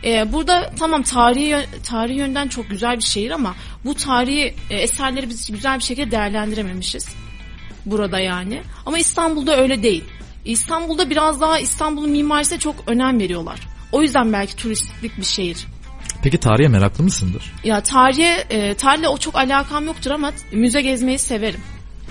E, 0.04 0.32
burada 0.32 0.72
tamam 0.78 1.02
tarihi 1.02 1.66
tarihi 1.84 2.18
yönden 2.18 2.48
çok 2.48 2.70
güzel 2.70 2.96
bir 2.96 3.04
şehir 3.04 3.30
ama 3.30 3.54
bu 3.84 3.94
tarihi 3.94 4.54
e, 4.70 4.76
eserleri 4.76 5.28
biz 5.28 5.50
güzel 5.52 5.78
bir 5.78 5.84
şekilde 5.84 6.10
değerlendirememişiz. 6.10 7.08
Burada 7.86 8.20
yani. 8.20 8.62
Ama 8.86 8.98
İstanbul'da 8.98 9.56
öyle 9.56 9.82
değil. 9.82 10.04
İstanbul'da 10.44 11.10
biraz 11.10 11.40
daha 11.40 11.58
İstanbul'un 11.58 12.10
mimarisine 12.10 12.58
çok 12.58 12.74
önem 12.86 13.20
veriyorlar. 13.20 13.60
O 13.92 14.02
yüzden 14.02 14.32
belki 14.32 14.56
turistik 14.56 15.18
bir 15.18 15.24
şehir. 15.24 15.66
Peki 16.26 16.38
tarihe 16.38 16.68
meraklı 16.68 17.04
mısındır? 17.04 17.52
Ya 17.64 17.80
tarihe, 17.80 18.44
e, 18.50 18.74
tarihle 18.74 19.08
o 19.08 19.18
çok 19.18 19.36
alakam 19.36 19.86
yoktur 19.86 20.10
ama 20.10 20.32
müze 20.52 20.82
gezmeyi 20.82 21.18
severim. 21.18 21.60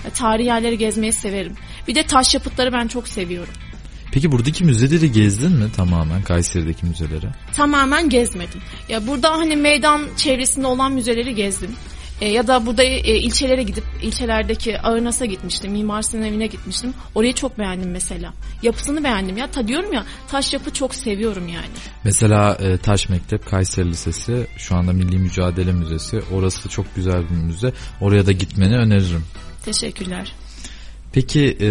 Ya, 0.04 0.10
tarihi 0.10 0.46
yerleri 0.46 0.78
gezmeyi 0.78 1.12
severim. 1.12 1.54
Bir 1.88 1.94
de 1.94 2.02
taş 2.02 2.34
yapıtları 2.34 2.72
ben 2.72 2.88
çok 2.88 3.08
seviyorum. 3.08 3.54
Peki 4.12 4.32
buradaki 4.32 4.64
müzeleri 4.64 5.12
gezdin 5.12 5.52
mi 5.52 5.72
tamamen 5.76 6.22
Kayseri'deki 6.22 6.86
müzeleri? 6.86 7.26
Tamamen 7.54 8.08
gezmedim. 8.08 8.60
Ya 8.88 9.06
burada 9.06 9.30
hani 9.30 9.56
meydan 9.56 10.02
çevresinde 10.16 10.66
olan 10.66 10.92
müzeleri 10.92 11.34
gezdim. 11.34 11.70
E, 12.20 12.28
ya 12.28 12.46
da 12.46 12.66
burada 12.66 12.82
e, 12.82 13.18
ilçelere 13.18 13.62
gidip 13.62 13.84
ilçelerdeki 14.02 14.80
Ağırnas'a 14.80 15.24
gitmiştim. 15.24 15.72
Mimar 15.72 16.26
evine 16.26 16.46
gitmiştim. 16.46 16.94
Orayı 17.14 17.34
çok 17.34 17.58
beğendim 17.58 17.90
mesela. 17.90 18.34
Yapısını 18.62 19.04
beğendim 19.04 19.36
ya. 19.36 19.50
Ta 19.50 19.68
diyorum 19.68 19.92
ya 19.92 20.04
taş 20.28 20.52
yapı 20.52 20.72
çok 20.72 20.94
seviyorum 20.94 21.48
yani. 21.48 21.66
Mesela 22.04 22.54
e, 22.54 22.78
Taş 22.78 23.08
Mektep 23.08 23.46
Kayseri 23.46 23.88
Lisesi 23.88 24.46
şu 24.56 24.76
anda 24.76 24.92
Milli 24.92 25.18
Mücadele 25.18 25.72
Müzesi. 25.72 26.22
Orası 26.32 26.68
çok 26.68 26.94
güzel 26.96 27.30
bir 27.30 27.34
müze. 27.34 27.72
Oraya 28.00 28.26
da 28.26 28.32
gitmeni 28.32 28.76
öneririm. 28.76 29.24
Teşekkürler. 29.64 30.32
Peki 31.12 31.56
e, 31.60 31.70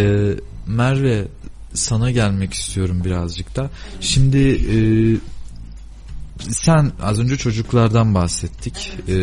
Merve 0.68 1.28
sana 1.74 2.12
gelmek 2.12 2.54
istiyorum 2.54 3.02
birazcık 3.06 3.56
da. 3.56 3.70
Şimdi 4.02 4.38
e, 4.50 4.78
sen 6.40 6.92
az 7.02 7.20
önce 7.20 7.38
çocuklardan 7.38 8.16
bahsettik. 8.16 8.92
E, 9.08 9.16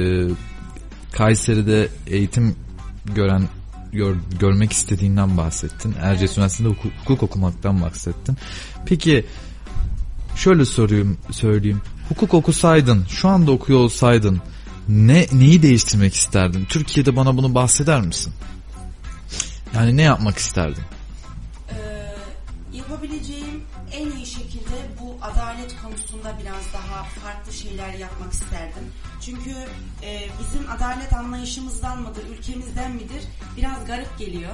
Kayseri'de 1.12 1.88
eğitim 2.06 2.56
gören 3.14 3.48
gör, 3.92 4.16
görmek 4.40 4.72
istediğinden 4.72 5.36
bahsettin. 5.36 5.94
Erciyes 6.00 6.38
Üniversitesi'nde 6.38 6.68
hukuk, 6.68 6.92
hukuk 7.00 7.22
okumaktan 7.22 7.82
bahsettin. 7.82 8.36
Peki 8.86 9.26
şöyle 10.36 10.64
sorayım 10.64 11.18
söyleyeyim. 11.30 11.82
Hukuk 12.08 12.34
okusaydın, 12.34 13.04
şu 13.08 13.28
anda 13.28 13.50
okuyor 13.50 13.78
olsaydın 13.78 14.40
ne 14.88 15.26
neyi 15.32 15.62
değiştirmek 15.62 16.14
isterdin? 16.14 16.64
Türkiye'de 16.64 17.16
bana 17.16 17.36
bunu 17.36 17.54
bahseder 17.54 18.00
misin? 18.00 18.32
Yani 19.74 19.96
ne 19.96 20.02
yapmak 20.02 20.38
isterdin? 20.38 20.82
Ee, 21.70 21.76
yapabileceğim 22.72 23.62
en 23.92 24.10
iyi 24.10 24.21
adalet 25.22 25.82
konusunda 25.82 26.38
biraz 26.42 26.72
daha 26.72 27.04
farklı 27.04 27.52
şeyler 27.52 27.92
yapmak 27.92 28.32
isterdim. 28.32 28.92
Çünkü 29.20 29.50
e, 30.02 30.28
bizim 30.40 30.70
adalet 30.70 31.12
anlayışımızdan 31.12 32.02
mıdır, 32.02 32.24
ülkemizden 32.38 32.90
midir 32.90 33.22
biraz 33.56 33.86
garip 33.86 34.18
geliyor. 34.18 34.52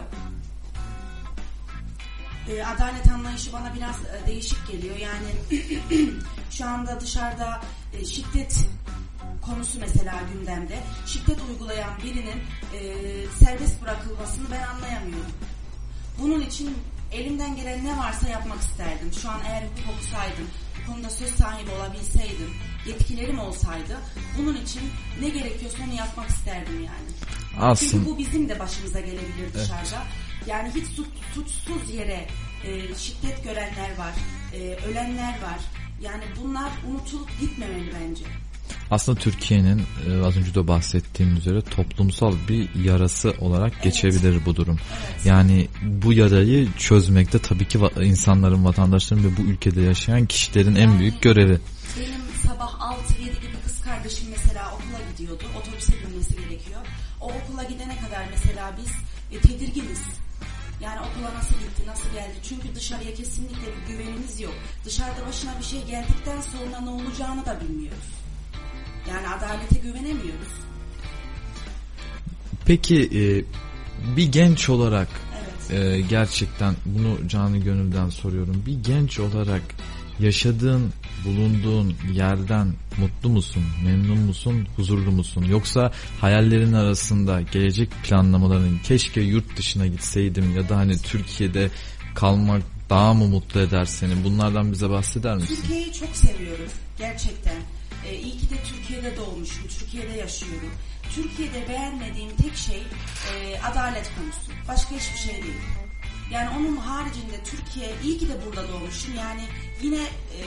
E, 2.48 2.64
adalet 2.64 3.08
anlayışı 3.08 3.52
bana 3.52 3.74
biraz 3.74 3.96
e, 3.96 4.26
değişik 4.26 4.68
geliyor. 4.68 4.96
Yani 4.96 5.60
şu 6.50 6.66
anda 6.66 7.00
dışarıda 7.00 7.60
e, 7.92 8.04
şiddet 8.04 8.68
konusu 9.42 9.78
mesela 9.80 10.20
gündemde. 10.32 10.78
Şiddet 11.06 11.38
uygulayan 11.50 11.98
birinin 12.02 12.42
e, 12.74 12.80
serbest 13.44 13.82
bırakılmasını 13.82 14.50
ben 14.50 14.62
anlayamıyorum. 14.62 15.32
Bunun 16.20 16.40
için 16.40 16.76
elimden 17.12 17.56
gelen 17.56 17.84
ne 17.84 17.96
varsa 17.96 18.28
yapmak 18.28 18.60
isterdim. 18.60 19.12
Şu 19.22 19.30
an 19.30 19.40
eğer 19.48 19.62
hukuk 19.62 19.94
okusaydım, 19.94 20.48
bu 20.82 20.92
konuda 20.92 21.10
söz 21.10 21.30
sahibi 21.30 21.70
olabilseydim, 21.70 22.54
yetkilerim 22.86 23.38
olsaydı 23.38 23.98
bunun 24.38 24.56
için 24.56 24.82
ne 25.20 25.28
gerekiyorsa 25.28 25.78
onu 25.84 25.94
yapmak 25.94 26.28
isterdim 26.28 26.76
yani. 26.76 27.38
Aslında. 27.60 27.90
Çünkü 27.90 28.06
bu 28.06 28.18
bizim 28.18 28.48
de 28.48 28.58
başımıza 28.58 29.00
gelebilir 29.00 29.54
dışarıda. 29.54 30.02
Evet. 30.02 30.46
Yani 30.46 30.70
hiç 30.74 30.86
suç, 30.86 31.08
suçsuz 31.34 31.90
yere 31.94 32.26
e, 32.64 32.94
şiddet 32.94 33.44
görenler 33.44 33.98
var, 33.98 34.14
e, 34.52 34.58
ölenler 34.58 35.32
var. 35.42 35.58
Yani 36.00 36.24
bunlar 36.42 36.70
unutulup 36.90 37.40
gitmemeli 37.40 37.92
bence 38.00 38.24
aslında 38.90 39.20
Türkiye'nin 39.20 39.78
e, 39.78 40.26
az 40.26 40.36
önce 40.36 40.54
de 40.54 40.68
bahsettiğim 40.68 41.36
üzere 41.36 41.60
toplumsal 41.60 42.34
bir 42.48 42.74
yarası 42.74 43.34
olarak 43.40 43.72
evet. 43.72 43.84
geçebilir 43.84 44.46
bu 44.46 44.56
durum. 44.56 44.78
Evet. 45.14 45.26
Yani 45.26 45.68
bu 45.82 46.12
yarayı 46.12 46.68
çözmekte 46.78 47.38
tabii 47.38 47.68
ki 47.68 47.78
insanların, 48.02 48.64
vatandaşların 48.64 49.24
ve 49.24 49.36
bu 49.36 49.42
ülkede 49.42 49.80
yaşayan 49.80 50.26
kişilerin 50.26 50.74
yani, 50.74 50.78
en 50.78 50.98
büyük 50.98 51.22
görevi. 51.22 51.58
Benim 51.98 52.20
sabah 52.46 52.72
6-7 52.80 53.24
gibi 53.24 53.56
kız 53.64 53.80
kardeşim 53.80 54.26
mesela 54.30 54.72
okula 54.74 54.98
gidiyordu. 55.12 55.44
Otobüse 55.60 55.92
binmesi 55.92 56.36
gerekiyor. 56.36 56.80
O 57.20 57.26
okula 57.26 57.62
gidene 57.62 57.96
kadar 57.96 58.28
mesela 58.30 58.76
biz 58.78 58.92
e, 59.38 59.40
tedirginiz. 59.40 60.00
Yani 60.80 61.00
okula 61.00 61.34
nasıl 61.34 61.54
gitti, 61.54 61.82
nasıl 61.86 62.10
geldi? 62.12 62.34
Çünkü 62.42 62.74
dışarıya 62.74 63.14
kesinlikle 63.14 63.66
bir 63.66 63.92
güvenimiz 63.92 64.40
yok. 64.40 64.54
Dışarıda 64.84 65.26
başına 65.26 65.58
bir 65.58 65.64
şey 65.64 65.84
geldikten 65.84 66.40
sonra 66.40 66.80
ne 66.80 66.90
olacağını 66.90 67.46
da 67.46 67.60
bilmiyoruz. 67.60 68.17
Yani 69.08 69.28
adalete 69.28 69.78
güvenemiyoruz. 69.78 70.48
Peki 72.66 73.10
e, 73.14 73.22
bir 74.16 74.32
genç 74.32 74.68
olarak 74.68 75.08
evet. 75.70 75.80
e, 75.80 76.00
gerçekten 76.00 76.74
bunu 76.86 77.28
canı 77.28 77.58
gönülden 77.58 78.08
soruyorum. 78.08 78.62
Bir 78.66 78.82
genç 78.84 79.18
olarak 79.20 79.62
yaşadığın, 80.20 80.92
bulunduğun 81.24 81.94
yerden 82.12 82.72
mutlu 82.98 83.28
musun, 83.28 83.62
memnun 83.84 84.18
musun, 84.18 84.68
huzurlu 84.76 85.10
musun? 85.10 85.44
Yoksa 85.50 85.92
hayallerin 86.20 86.72
arasında 86.72 87.40
gelecek 87.40 87.90
planlamaların 88.02 88.78
keşke 88.78 89.20
yurt 89.20 89.56
dışına 89.56 89.86
gitseydim 89.86 90.56
ya 90.56 90.68
da 90.68 90.76
hani 90.76 90.98
Türkiye'de 90.98 91.70
kalmak 92.14 92.62
daha 92.90 93.14
mı 93.14 93.28
mutlu 93.28 93.60
eder 93.60 93.84
seni? 93.84 94.24
Bunlardan 94.24 94.72
bize 94.72 94.90
bahseder 94.90 95.34
misin? 95.36 95.56
Türkiye'yi 95.56 95.92
çok 95.92 96.16
seviyorum 96.16 96.68
gerçekten. 96.98 97.56
E, 98.06 98.18
iyi 98.18 98.38
ki 98.38 98.50
de 98.50 98.54
Türkiye'de 98.64 99.16
doğmuşum, 99.16 99.68
Türkiye'de 99.68 100.12
yaşıyorum. 100.12 100.70
Türkiye'de 101.14 101.68
beğenmediğim 101.68 102.36
tek 102.36 102.56
şey 102.56 102.82
e, 103.32 103.60
adalet 103.60 104.10
konusu. 104.18 104.68
Başka 104.68 104.96
hiçbir 104.96 105.18
şey 105.18 105.42
değil. 105.42 105.60
Yani 106.30 106.48
onun 106.58 106.76
haricinde 106.76 107.44
Türkiye 107.44 107.90
iyi 108.04 108.18
ki 108.18 108.28
de 108.28 108.46
burada 108.46 108.68
doğmuşum. 108.68 109.14
Yani 109.14 109.42
yine 109.82 110.02
e, 110.02 110.38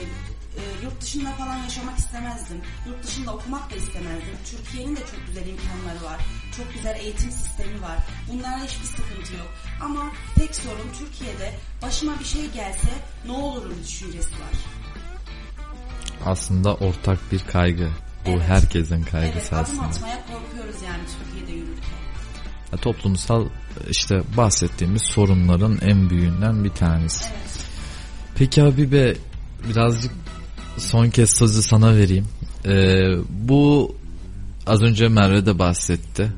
e, 0.56 0.84
yurt 0.84 1.00
dışında 1.00 1.30
falan 1.32 1.56
yaşamak 1.56 1.98
istemezdim. 1.98 2.60
Yurt 2.86 3.06
dışında 3.06 3.34
okumak 3.34 3.70
da 3.70 3.76
istemezdim. 3.76 4.36
Türkiye'nin 4.50 4.96
de 4.96 5.00
çok 5.00 5.26
güzel 5.26 5.46
imkanları 5.46 6.04
var. 6.04 6.20
Çok 6.56 6.74
güzel 6.74 6.96
eğitim 6.96 7.30
sistemi 7.30 7.82
var. 7.82 7.98
Bunlara 8.32 8.64
hiçbir 8.64 8.84
sıkıntı 8.84 9.32
yok. 9.32 9.50
Ama 9.80 10.12
tek 10.34 10.56
sorun 10.56 10.90
Türkiye'de 10.98 11.54
başıma 11.82 12.18
bir 12.20 12.24
şey 12.24 12.50
gelse 12.50 12.88
ne 13.26 13.32
olurum 13.32 13.78
düşüncesi 13.84 14.32
var 14.32 14.82
aslında 16.26 16.74
ortak 16.74 17.32
bir 17.32 17.38
kaygı. 17.38 17.88
Bu 18.26 18.30
evet. 18.30 18.42
herkesin 18.48 19.02
kaygısı 19.02 19.38
evet, 19.38 19.52
aslında. 19.52 19.84
Evet 19.84 19.96
atmaya 19.96 20.20
korkuyoruz 20.26 20.82
yani 20.86 21.02
Türkiye'de 21.18 21.52
yürürken. 21.52 22.02
Ya, 22.72 22.78
toplumsal 22.78 23.48
işte 23.90 24.22
bahsettiğimiz 24.36 25.02
sorunların 25.02 25.78
en 25.82 26.10
büyüğünden 26.10 26.64
bir 26.64 26.70
tanesi. 26.70 27.24
Evet. 27.28 27.66
Peki 28.34 28.62
abi 28.62 28.92
be 28.92 29.14
birazcık 29.68 30.12
son 30.78 31.10
kez 31.10 31.30
sözü 31.30 31.62
sana 31.62 31.96
vereyim. 31.96 32.26
Ee, 32.66 33.04
bu 33.30 33.94
az 34.66 34.82
önce 34.82 35.08
Merve 35.08 35.46
de 35.46 35.58
bahsetti. 35.58 36.32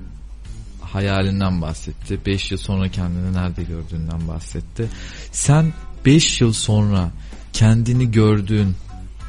Hayalinden 0.80 1.62
bahsetti. 1.62 2.20
5 2.26 2.51
yıl 2.51 2.59
sonra 2.59 2.89
kendini 2.89 3.32
nerede 3.32 3.62
gördüğünden 3.62 4.28
bahsetti. 4.28 4.89
Sen 5.32 5.72
5 6.05 6.41
yıl 6.41 6.53
sonra 6.53 7.11
kendini 7.53 8.11
gördüğün 8.11 8.74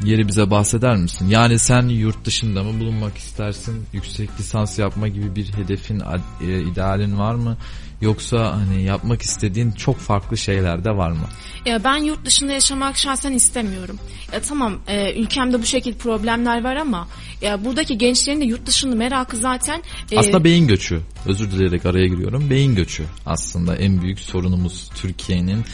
yeri 0.03 0.27
bize 0.27 0.51
bahseder 0.51 0.95
misin? 0.95 1.27
Yani 1.29 1.59
sen 1.59 1.87
yurt 1.87 2.25
dışında 2.25 2.63
mı 2.63 2.79
bulunmak 2.79 3.17
istersin? 3.17 3.85
Yüksek 3.93 4.29
lisans 4.39 4.79
yapma 4.79 5.07
gibi 5.07 5.35
bir 5.35 5.53
hedefin, 5.53 6.01
e, 6.41 6.61
idealin 6.61 7.17
var 7.17 7.35
mı? 7.35 7.57
Yoksa 8.01 8.53
hani 8.55 8.83
yapmak 8.83 9.21
istediğin 9.21 9.71
çok 9.71 9.97
farklı 9.97 10.37
şeyler 10.37 10.83
de 10.83 10.91
var 10.91 11.11
mı? 11.11 11.27
Ya 11.65 11.83
ben 11.83 11.97
yurt 11.97 12.25
dışında 12.25 12.53
yaşamak 12.53 12.97
şahsen 12.97 13.31
istemiyorum. 13.31 13.99
Ya 14.33 14.41
tamam 14.41 14.79
e, 14.87 15.13
ülkemde 15.13 15.61
bu 15.61 15.65
şekilde 15.65 15.97
problemler 15.97 16.63
var 16.63 16.75
ama 16.75 17.07
ya 17.41 17.65
buradaki 17.65 17.97
gençlerin 17.97 18.41
de 18.41 18.45
yurt 18.45 18.65
dışında 18.65 18.95
merakı 18.95 19.37
zaten 19.37 19.83
e, 20.11 20.19
aslında 20.19 20.43
beyin 20.43 20.67
göçü. 20.67 21.01
Özür 21.25 21.51
dileyerek 21.51 21.85
araya 21.85 22.07
giriyorum. 22.07 22.49
Beyin 22.49 22.75
göçü 22.75 23.03
aslında 23.25 23.75
en 23.75 24.01
büyük 24.01 24.19
sorunumuz 24.19 24.89
Türkiye'nin 24.95 25.65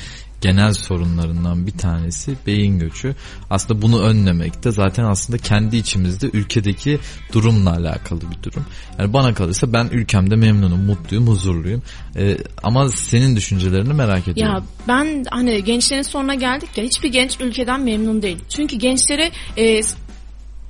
genel 0.42 0.74
sorunlarından 0.74 1.68
bir 1.68 1.72
tanesi 1.72 2.36
beyin 2.48 2.80
göçü. 2.80 3.16
Aslında 3.50 3.82
bunu 3.82 4.02
önlemek 4.02 4.64
de 4.64 4.72
zaten 4.72 5.04
aslında 5.04 5.38
kendi 5.38 5.78
içimizde 5.78 6.30
ülkedeki 6.34 7.00
durumla 7.34 7.72
alakalı 7.72 8.22
bir 8.22 8.44
durum. 8.44 8.66
Yani 9.00 9.14
bana 9.14 9.34
kalırsa 9.34 9.74
ben 9.74 9.88
ülkemde 9.92 10.36
memnunum, 10.36 10.86
mutluyum, 10.86 11.28
huzurluyum. 11.28 11.84
Ee, 12.16 12.38
ama 12.64 12.90
senin 12.90 13.36
düşüncelerini 13.36 13.94
merak 13.94 14.28
ediyorum. 14.28 14.54
Ya 14.56 14.64
ben 14.88 15.26
hani 15.32 15.64
gençlerin 15.64 16.02
sonuna 16.02 16.36
geldik 16.36 16.70
ya 16.78 16.84
hiçbir 16.84 17.12
genç 17.12 17.42
ülkeden 17.42 17.82
memnun 17.82 18.22
değil. 18.22 18.38
Çünkü 18.50 18.76
gençlere 18.76 19.32
e, 19.58 19.82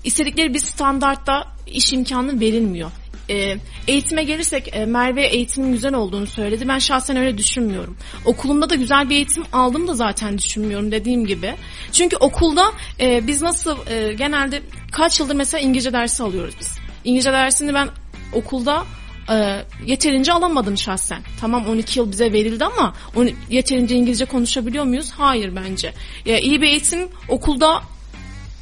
istedikleri 0.03 0.53
bir 0.53 0.59
standartta 0.59 1.47
iş 1.67 1.93
imkanı 1.93 2.39
verilmiyor. 2.39 2.91
E, 3.31 3.57
eğitime 3.87 4.23
gelirsek 4.23 4.75
e, 4.75 4.85
Merve 4.85 5.27
eğitimin 5.27 5.71
güzel 5.71 5.93
olduğunu 5.93 6.27
söyledi. 6.27 6.67
Ben 6.67 6.79
şahsen 6.79 7.17
öyle 7.17 7.37
düşünmüyorum. 7.37 7.97
Okulumda 8.25 8.69
da 8.69 8.75
güzel 8.75 9.09
bir 9.09 9.15
eğitim 9.15 9.43
aldım 9.53 9.87
da 9.87 9.93
zaten 9.93 10.37
düşünmüyorum 10.37 10.91
dediğim 10.91 11.25
gibi. 11.25 11.55
Çünkü 11.91 12.17
okulda 12.17 12.71
e, 12.99 13.27
biz 13.27 13.41
nasıl 13.41 13.77
e, 13.87 14.13
genelde 14.13 14.61
kaç 14.91 15.19
yıldır 15.19 15.35
mesela 15.35 15.61
İngilizce 15.61 15.93
dersi 15.93 16.23
alıyoruz 16.23 16.55
biz. 16.59 16.71
İngilizce 17.03 17.31
dersini 17.31 17.73
ben 17.73 17.89
okulda 18.33 18.85
e, 19.29 19.65
yeterince 19.85 20.33
alamadım 20.33 20.77
şahsen. 20.77 21.21
Tamam 21.39 21.65
12 21.67 21.99
yıl 21.99 22.11
bize 22.11 22.33
verildi 22.33 22.65
ama 22.65 22.93
onu, 23.15 23.29
yeterince 23.49 23.95
İngilizce 23.95 24.25
konuşabiliyor 24.25 24.83
muyuz? 24.83 25.11
Hayır 25.11 25.55
bence. 25.55 25.93
Ya, 26.25 26.39
iyi 26.39 26.61
bir 26.61 26.67
eğitim 26.67 27.09
okulda 27.29 27.81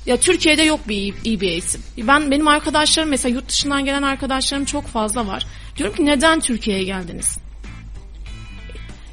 ya 0.06 0.18
Türkiye'de 0.18 0.64
yok 0.64 0.80
bir 0.88 0.96
iyi, 0.96 1.14
iyi 1.24 1.42
bir 1.42 1.50
eğitim. 1.50 1.82
Ben 1.98 2.32
benim 2.32 2.48
arkadaşlarım 2.48 3.10
mesela 3.10 3.36
yurt 3.36 3.50
dışından 3.50 3.86
gelen 3.86 4.04
arkadaşlarım 4.04 4.66
çok 4.66 4.88
fazla 4.88 5.28
var. 5.28 5.46
Diyorum 5.78 5.96
ki 5.96 6.06
neden 6.06 6.40
Türkiye'ye 6.40 6.84
geldiniz? 6.84 7.38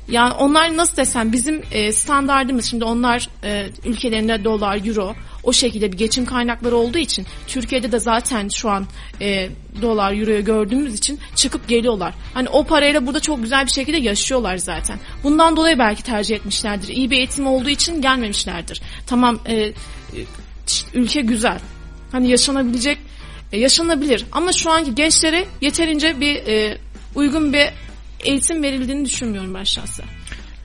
Yani 0.09 0.33
onlar 0.33 0.77
nasıl 0.77 0.97
desem 0.97 1.33
bizim 1.33 1.63
e, 1.73 1.93
standartımız 1.93 2.65
şimdi 2.65 2.85
onlar 2.85 3.29
e, 3.45 3.67
ülkelerinde 3.85 4.45
dolar, 4.45 4.87
euro 4.87 5.15
o 5.43 5.53
şekilde 5.53 5.93
bir 5.93 5.97
geçim 5.97 6.27
kaynakları 6.27 6.77
olduğu 6.77 6.99
için 6.99 7.27
Türkiye'de 7.47 7.93
de 7.93 7.99
zaten 7.99 8.49
şu 8.49 8.71
an 8.71 8.87
e, 9.21 9.49
dolar, 9.83 10.13
euroyu 10.13 10.45
gördüğümüz 10.45 10.95
için 10.95 11.19
çıkıp 11.35 11.69
geliyorlar. 11.69 12.15
Hani 12.35 12.49
o 12.49 12.65
parayla 12.65 13.07
burada 13.07 13.21
çok 13.21 13.43
güzel 13.43 13.67
bir 13.67 13.71
şekilde 13.71 13.97
yaşıyorlar 13.97 14.57
zaten. 14.57 14.99
Bundan 15.23 15.57
dolayı 15.57 15.79
belki 15.79 16.03
tercih 16.03 16.37
etmişlerdir. 16.37 16.89
İyi 16.89 17.11
bir 17.11 17.17
eğitim 17.17 17.47
olduğu 17.47 17.69
için 17.69 18.03
gelmemişlerdir. 18.03 18.83
Tamam 19.07 19.39
e, 19.49 19.73
ülke 20.95 21.21
güzel. 21.21 21.61
Hani 22.13 22.31
yaşanabilecek, 22.31 22.99
e, 23.53 23.59
yaşanabilir. 23.59 24.25
Ama 24.33 24.53
şu 24.53 24.71
anki 24.71 24.95
gençlere 24.95 25.45
yeterince 25.61 26.21
bir 26.21 26.37
e, 26.37 26.79
uygun 27.15 27.53
bir 27.53 27.69
eğitim 28.21 28.63
verildiğini 28.63 29.05
düşünmüyorum 29.05 29.55
ben 29.55 29.65
şahsen. 29.65 30.07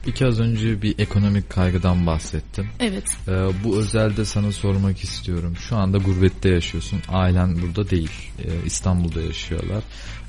İki 0.06 0.26
az 0.26 0.40
önce 0.40 0.82
bir 0.82 0.98
ekonomik 0.98 1.50
kaygıdan 1.50 2.06
bahsettin. 2.06 2.66
Evet. 2.80 3.04
Ee, 3.28 3.32
bu 3.64 3.78
özelde 3.78 4.24
sana 4.24 4.52
sormak 4.52 5.04
istiyorum. 5.04 5.56
Şu 5.68 5.76
anda 5.76 5.98
gurbette 5.98 6.48
yaşıyorsun. 6.48 7.02
Ailen 7.08 7.62
burada 7.62 7.90
değil. 7.90 8.10
Ee, 8.38 8.48
İstanbul'da 8.66 9.22
yaşıyorlar. 9.22 9.82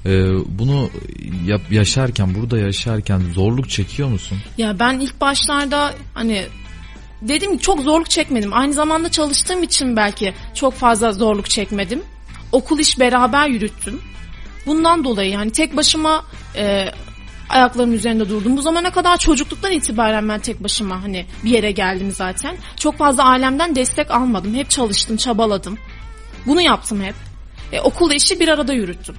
Ee, 0.05 0.09
bunu 0.47 0.89
yap, 1.45 1.61
yaşarken, 1.71 2.35
burada 2.35 2.57
yaşarken 2.57 3.21
zorluk 3.33 3.69
çekiyor 3.69 4.09
musun? 4.09 4.37
Ya 4.57 4.79
ben 4.79 4.99
ilk 4.99 5.21
başlarda 5.21 5.93
hani 6.13 6.45
dedim 7.27 7.57
çok 7.57 7.79
zorluk 7.79 8.09
çekmedim. 8.09 8.53
Aynı 8.53 8.73
zamanda 8.73 9.11
çalıştığım 9.11 9.63
için 9.63 9.95
belki 9.95 10.33
çok 10.53 10.73
fazla 10.73 11.11
zorluk 11.11 11.49
çekmedim. 11.49 12.03
Okul 12.51 12.79
iş 12.79 12.99
beraber 12.99 13.47
yürüttüm. 13.47 14.01
Bundan 14.65 15.03
dolayı 15.03 15.31
yani 15.31 15.51
tek 15.51 15.77
başıma 15.77 16.25
e, 16.55 16.85
ayaklarımın 17.49 17.93
üzerinde 17.93 18.29
durdum. 18.29 18.57
Bu 18.57 18.61
zamana 18.61 18.91
kadar 18.91 19.17
çocukluktan 19.17 19.71
itibaren 19.71 20.29
ben 20.29 20.39
tek 20.39 20.63
başıma 20.63 21.03
hani 21.03 21.25
bir 21.43 21.49
yere 21.49 21.71
geldim 21.71 22.11
zaten. 22.11 22.55
Çok 22.79 22.97
fazla 22.97 23.23
ailemden 23.23 23.75
destek 23.75 24.11
almadım. 24.11 24.55
Hep 24.55 24.69
çalıştım, 24.69 25.17
çabaladım. 25.17 25.77
Bunu 26.45 26.61
yaptım 26.61 27.03
hep. 27.03 27.15
E, 27.71 27.81
okul 27.81 28.11
işi 28.11 28.39
bir 28.39 28.47
arada 28.47 28.73
yürüttüm. 28.73 29.15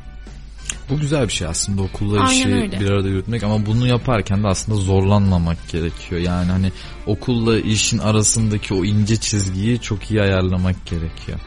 Bu 0.90 1.00
güzel 1.00 1.28
bir 1.28 1.32
şey 1.32 1.46
aslında 1.46 1.82
okulla 1.82 2.30
işi 2.30 2.48
öyle. 2.48 2.80
bir 2.80 2.90
arada 2.90 3.08
yürütmek 3.08 3.42
ama 3.42 3.66
bunu 3.66 3.86
yaparken 3.86 4.42
de 4.42 4.48
aslında 4.48 4.78
zorlanmamak 4.78 5.68
gerekiyor. 5.68 6.20
Yani 6.20 6.50
hani 6.50 6.72
okulla 7.06 7.58
işin 7.58 7.98
arasındaki 7.98 8.74
o 8.74 8.84
ince 8.84 9.16
çizgiyi 9.16 9.80
çok 9.80 10.10
iyi 10.10 10.22
ayarlamak 10.22 10.86
gerekiyor. 10.86 11.38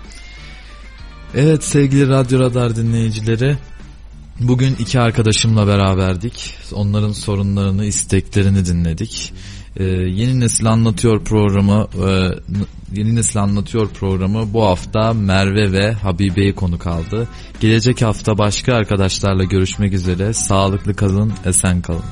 Evet 1.36 1.64
sevgili 1.64 2.08
Radyo 2.08 2.40
Radar 2.40 2.76
dinleyicileri 2.76 3.58
bugün 4.40 4.76
iki 4.80 5.00
arkadaşımla 5.00 5.68
beraberdik. 5.68 6.56
Onların 6.74 7.12
sorunlarını, 7.12 7.86
isteklerini 7.86 8.66
dinledik. 8.66 9.34
Ee, 9.80 9.84
Yeni 9.84 10.40
Nesil 10.40 10.72
Anlatıyor 10.72 11.24
programı 11.24 11.88
e, 12.10 12.32
Yeni 12.94 13.16
Nesil 13.16 13.42
Anlatıyor 13.42 13.90
programı 13.90 14.54
bu 14.54 14.64
hafta 14.64 15.14
Merve 15.14 15.72
ve 15.72 15.94
Habibe'yi 15.94 16.56
konuk 16.56 16.88
aldı. 16.88 17.28
Gelecek 17.60 18.02
hafta 18.02 18.38
başka 18.38 18.74
arkadaşlarla 18.74 19.44
görüşmek 19.44 19.94
üzere. 19.94 20.34
Sağlıklı 20.34 20.96
kalın, 20.96 21.34
esen 21.46 21.82
kalın. 21.82 22.04